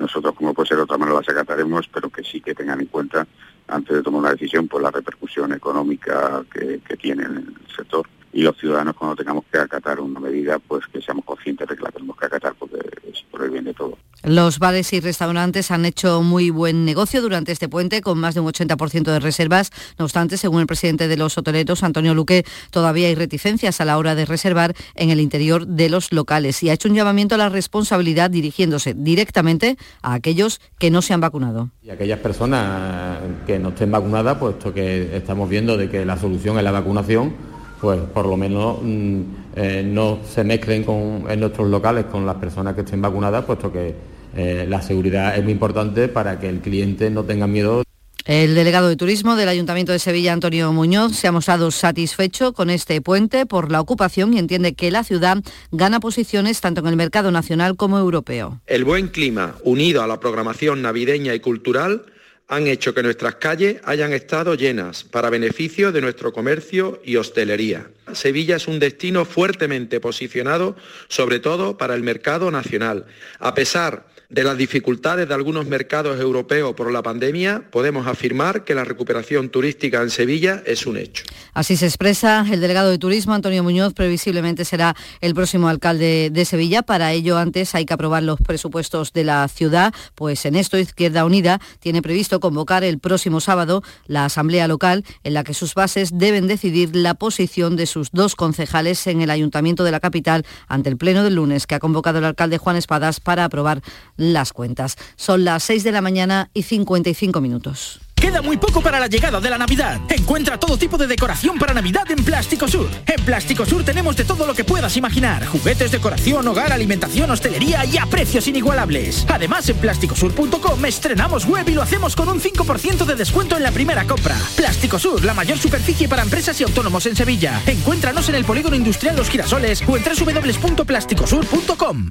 [0.00, 2.86] nosotros, como puede ser de otra manera, las acataremos, pero que sí que tengan en
[2.86, 3.26] cuenta,
[3.68, 8.06] antes de tomar una decisión, pues la repercusión económica que, que tiene en el sector
[8.32, 11.82] y los ciudadanos cuando tengamos que acatar una medida, pues que seamos conscientes de que
[11.82, 12.78] la tenemos que acatar porque
[13.10, 13.98] es por el bien de todos.
[14.22, 18.40] Los bares y restaurantes han hecho muy buen negocio durante este puente con más de
[18.40, 19.70] un 80% de reservas.
[19.98, 23.96] No obstante, según el presidente de los hoteleros, Antonio Luque, todavía hay reticencias a la
[23.96, 27.38] hora de reservar en el interior de los locales y ha hecho un llamamiento a
[27.38, 31.70] la responsabilidad dirigiéndose directamente a aquellos que no se han vacunado.
[31.82, 36.58] Y aquellas personas que no estén vacunadas, puesto que estamos viendo de que la solución
[36.58, 37.34] es la vacunación,
[37.80, 39.20] pues por lo menos mm,
[39.56, 40.84] eh, no se mezclen
[41.28, 43.94] en nuestros locales con las personas que estén vacunadas, puesto que
[44.36, 47.82] eh, la seguridad es muy importante para que el cliente no tenga miedo.
[48.26, 52.68] El delegado de Turismo del Ayuntamiento de Sevilla, Antonio Muñoz, se ha mostrado satisfecho con
[52.68, 55.38] este puente por la ocupación y entiende que la ciudad
[55.72, 58.60] gana posiciones tanto en el mercado nacional como europeo.
[58.66, 62.04] El buen clima, unido a la programación navideña y cultural,
[62.50, 67.86] han hecho que nuestras calles hayan estado llenas para beneficio de nuestro comercio y hostelería.
[68.12, 70.74] Sevilla es un destino fuertemente posicionado,
[71.06, 73.06] sobre todo para el mercado nacional.
[73.38, 78.76] A pesar de las dificultades de algunos mercados europeos por la pandemia, podemos afirmar que
[78.76, 81.24] la recuperación turística en Sevilla es un hecho.
[81.52, 86.44] Así se expresa el delegado de Turismo, Antonio Muñoz, previsiblemente será el próximo alcalde de
[86.44, 86.82] Sevilla.
[86.82, 91.24] Para ello, antes hay que aprobar los presupuestos de la ciudad, pues en esto Izquierda
[91.24, 96.16] Unida tiene previsto convocar el próximo sábado la asamblea local en la que sus bases
[96.16, 100.88] deben decidir la posición de sus dos concejales en el ayuntamiento de la capital ante
[100.88, 103.82] el pleno del lunes que ha convocado el alcalde Juan Espadas para aprobar
[104.20, 104.96] las cuentas.
[105.16, 108.00] Son las 6 de la mañana y 55 minutos.
[108.20, 109.98] Queda muy poco para la llegada de la Navidad.
[110.10, 112.90] Encuentra todo tipo de decoración para Navidad en Plástico Sur.
[113.06, 115.46] En Plástico Sur tenemos de todo lo que puedas imaginar.
[115.46, 119.24] Juguetes, decoración, hogar, alimentación, hostelería y a precios inigualables.
[119.26, 123.72] Además, en plásticosur.com estrenamos web y lo hacemos con un 5% de descuento en la
[123.72, 124.36] primera compra.
[124.54, 127.62] Plástico Sur, la mayor superficie para empresas y autónomos en Sevilla.
[127.66, 132.10] Encuéntranos en el Polígono Industrial Los Girasoles o en www.plásticosur.com.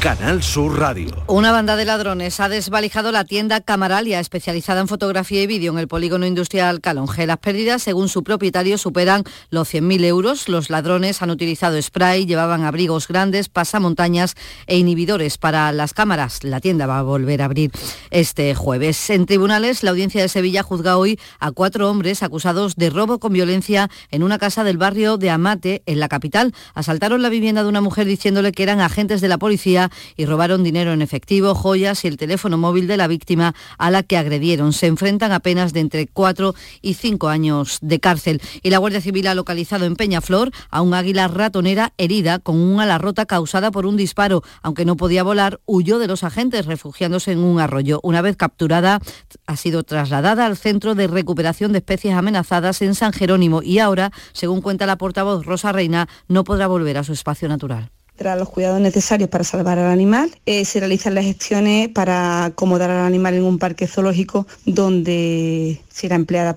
[0.00, 1.10] Canal Sur Radio.
[1.26, 5.78] Una banda de ladrones ha desvalijado la tienda Camaralia, especializada en fotografía y vídeo en
[5.78, 7.26] el polígono industrial Calonge.
[7.26, 10.48] Las pérdidas, según su propietario, superan los 100.000 euros.
[10.48, 14.36] Los ladrones han utilizado spray, llevaban abrigos grandes, pasamontañas
[14.66, 16.44] e inhibidores para las cámaras.
[16.44, 17.70] La tienda va a volver a abrir
[18.10, 19.10] este jueves.
[19.10, 23.34] En tribunales, la audiencia de Sevilla juzga hoy a cuatro hombres acusados de robo con
[23.34, 26.54] violencia en una casa del barrio de Amate, en la capital.
[26.72, 30.62] Asaltaron la vivienda de una mujer diciéndole que eran agentes de la policía y robaron
[30.62, 34.72] dinero en efectivo, joyas y el teléfono móvil de la víctima a la que agredieron.
[34.72, 38.40] Se enfrentan a penas de entre 4 y 5 años de cárcel.
[38.62, 42.80] Y la Guardia Civil ha localizado en Peñaflor a un águila ratonera herida con un
[42.80, 44.42] ala rota causada por un disparo.
[44.62, 48.00] Aunque no podía volar, huyó de los agentes refugiándose en un arroyo.
[48.02, 49.00] Una vez capturada,
[49.46, 54.12] ha sido trasladada al Centro de Recuperación de Especies Amenazadas en San Jerónimo y ahora,
[54.32, 58.50] según cuenta la portavoz Rosa Reina, no podrá volver a su espacio natural tras los
[58.50, 60.30] cuidados necesarios para salvar al animal.
[60.44, 66.16] Eh, se realizan las gestiones para acomodar al animal en un parque zoológico donde será
[66.16, 66.54] empleada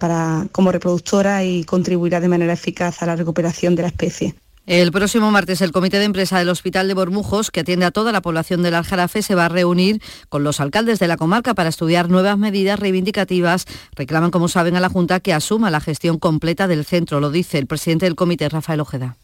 [0.51, 4.35] como reproductora y contribuirá de manera eficaz a la recuperación de la especie.
[4.65, 8.11] El próximo martes el Comité de Empresa del Hospital de Bormujos, que atiende a toda
[8.11, 11.69] la población del Aljarafe, se va a reunir con los alcaldes de la comarca para
[11.69, 13.67] estudiar nuevas medidas reivindicativas.
[13.95, 17.57] Reclaman, como saben, a la Junta que asuma la gestión completa del centro, lo dice
[17.57, 19.15] el presidente del comité, Rafael Ojeda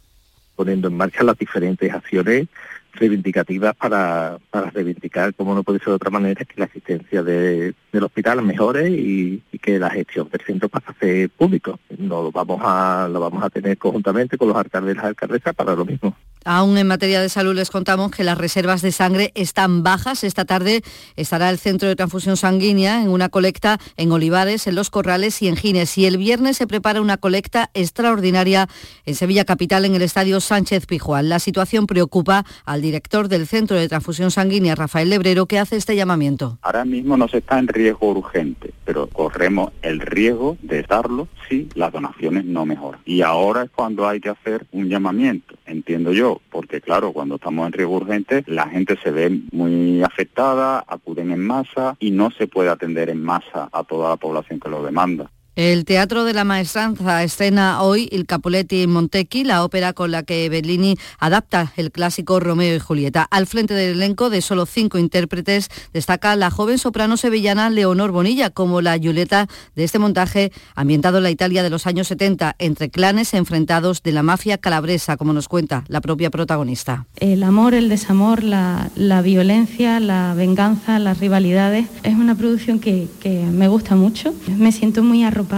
[0.60, 2.50] poniendo en marcha las diferentes acciones
[2.92, 7.74] reivindicativas para, para reivindicar, como no puede ser de otra manera, que la existencia del
[8.04, 11.80] hospital mejore y, y, que la gestión del centro pase a ser público.
[11.98, 15.56] No lo vamos a, lo vamos a tener conjuntamente con los alcaldes y las alcaldesas
[15.56, 16.14] para lo mismo.
[16.52, 20.24] Aún en materia de salud les contamos que las reservas de sangre están bajas.
[20.24, 20.82] Esta tarde
[21.16, 25.48] estará el Centro de Transfusión Sanguínea en una colecta en Olivares, en Los Corrales y
[25.48, 25.96] en Gines.
[26.00, 28.68] Y el viernes se prepara una colecta extraordinaria
[29.06, 31.30] en Sevilla Capital en el Estadio Sánchez Pijuán.
[31.30, 35.96] La situación preocupa al director del Centro de Transfusión Sanguínea, Rafael Lebrero, que hace este
[35.96, 36.58] llamamiento.
[36.64, 41.70] Ahora mismo no se está en riesgo urgente, pero corremos el riesgo de darlo si
[41.76, 43.02] las donaciones no mejoran.
[43.06, 47.68] Y ahora es cuando hay que hacer un llamamiento, entiendo yo, porque claro, cuando estamos
[47.68, 52.48] en riesgo urgente, la gente se ve muy afectada, acuden en masa y no se
[52.48, 55.32] puede atender en masa a toda la población que lo demanda.
[55.60, 60.48] El Teatro de la Maestranza escena hoy Il Capuletti Montecchi, la ópera con la que
[60.48, 63.28] Bellini adapta el clásico Romeo y Julieta.
[63.30, 68.52] Al frente del elenco de solo cinco intérpretes destaca la joven soprano sevillana Leonor Bonilla
[68.52, 72.90] como la Julieta de este montaje ambientado en la Italia de los años 70 entre
[72.90, 77.06] clanes enfrentados de la mafia calabresa, como nos cuenta la propia protagonista.
[77.18, 81.86] El amor, el desamor, la, la violencia, la venganza, las rivalidades.
[82.04, 84.34] Es una producción que, que me gusta mucho.
[84.58, 85.49] Me siento muy arropada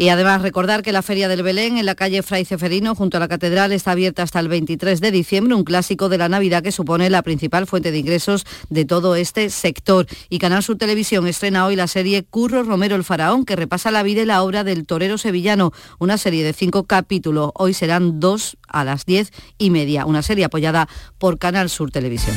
[0.00, 3.20] y además recordar que la Feria del Belén en la calle Fray Ceferino junto a
[3.20, 6.72] la Catedral está abierta hasta el 23 de diciembre, un clásico de la Navidad que
[6.72, 10.06] supone la principal fuente de ingresos de todo este sector.
[10.30, 14.02] Y Canal Sur Televisión estrena hoy la serie Curro Romero el Faraón, que repasa la
[14.02, 17.50] vida y la obra del torero sevillano, una serie de cinco capítulos.
[17.54, 22.36] Hoy serán dos a las diez y media, una serie apoyada por Canal Sur Televisión.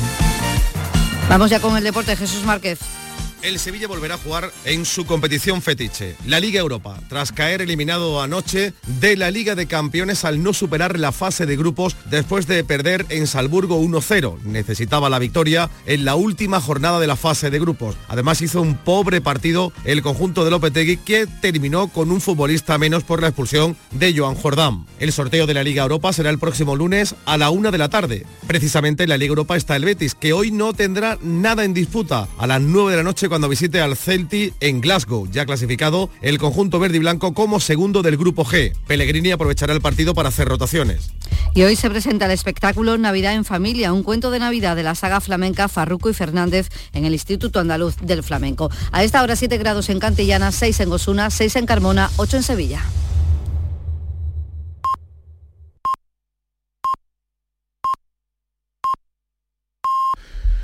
[1.30, 2.78] Vamos ya con el deporte, Jesús Márquez
[3.44, 8.22] el Sevilla volverá a jugar en su competición fetiche, la Liga Europa, tras caer eliminado
[8.22, 12.64] anoche de la Liga de Campeones al no superar la fase de grupos después de
[12.64, 14.40] perder en Salburgo 1-0.
[14.44, 17.96] Necesitaba la victoria en la última jornada de la fase de grupos.
[18.08, 23.04] Además hizo un pobre partido el conjunto de Lopetegui que terminó con un futbolista menos
[23.04, 24.86] por la expulsión de Joan Jordán.
[24.98, 27.90] El sorteo de la Liga Europa será el próximo lunes a la una de la
[27.90, 28.24] tarde.
[28.46, 32.26] Precisamente en la Liga Europa está el Betis, que hoy no tendrá nada en disputa.
[32.38, 36.38] A las 9 de la noche cuando visite al Celti en Glasgow, ya clasificado el
[36.38, 38.72] conjunto verde y blanco como segundo del grupo G.
[38.86, 41.10] Pellegrini aprovechará el partido para hacer rotaciones.
[41.52, 44.94] Y hoy se presenta el espectáculo Navidad en Familia, un cuento de Navidad de la
[44.94, 48.70] saga flamenca Farruco y Fernández en el Instituto Andaluz del Flamenco.
[48.92, 52.42] A esta hora 7 grados en Cantillana, 6 en Osuna, 6 en Carmona, 8 en
[52.44, 52.84] Sevilla.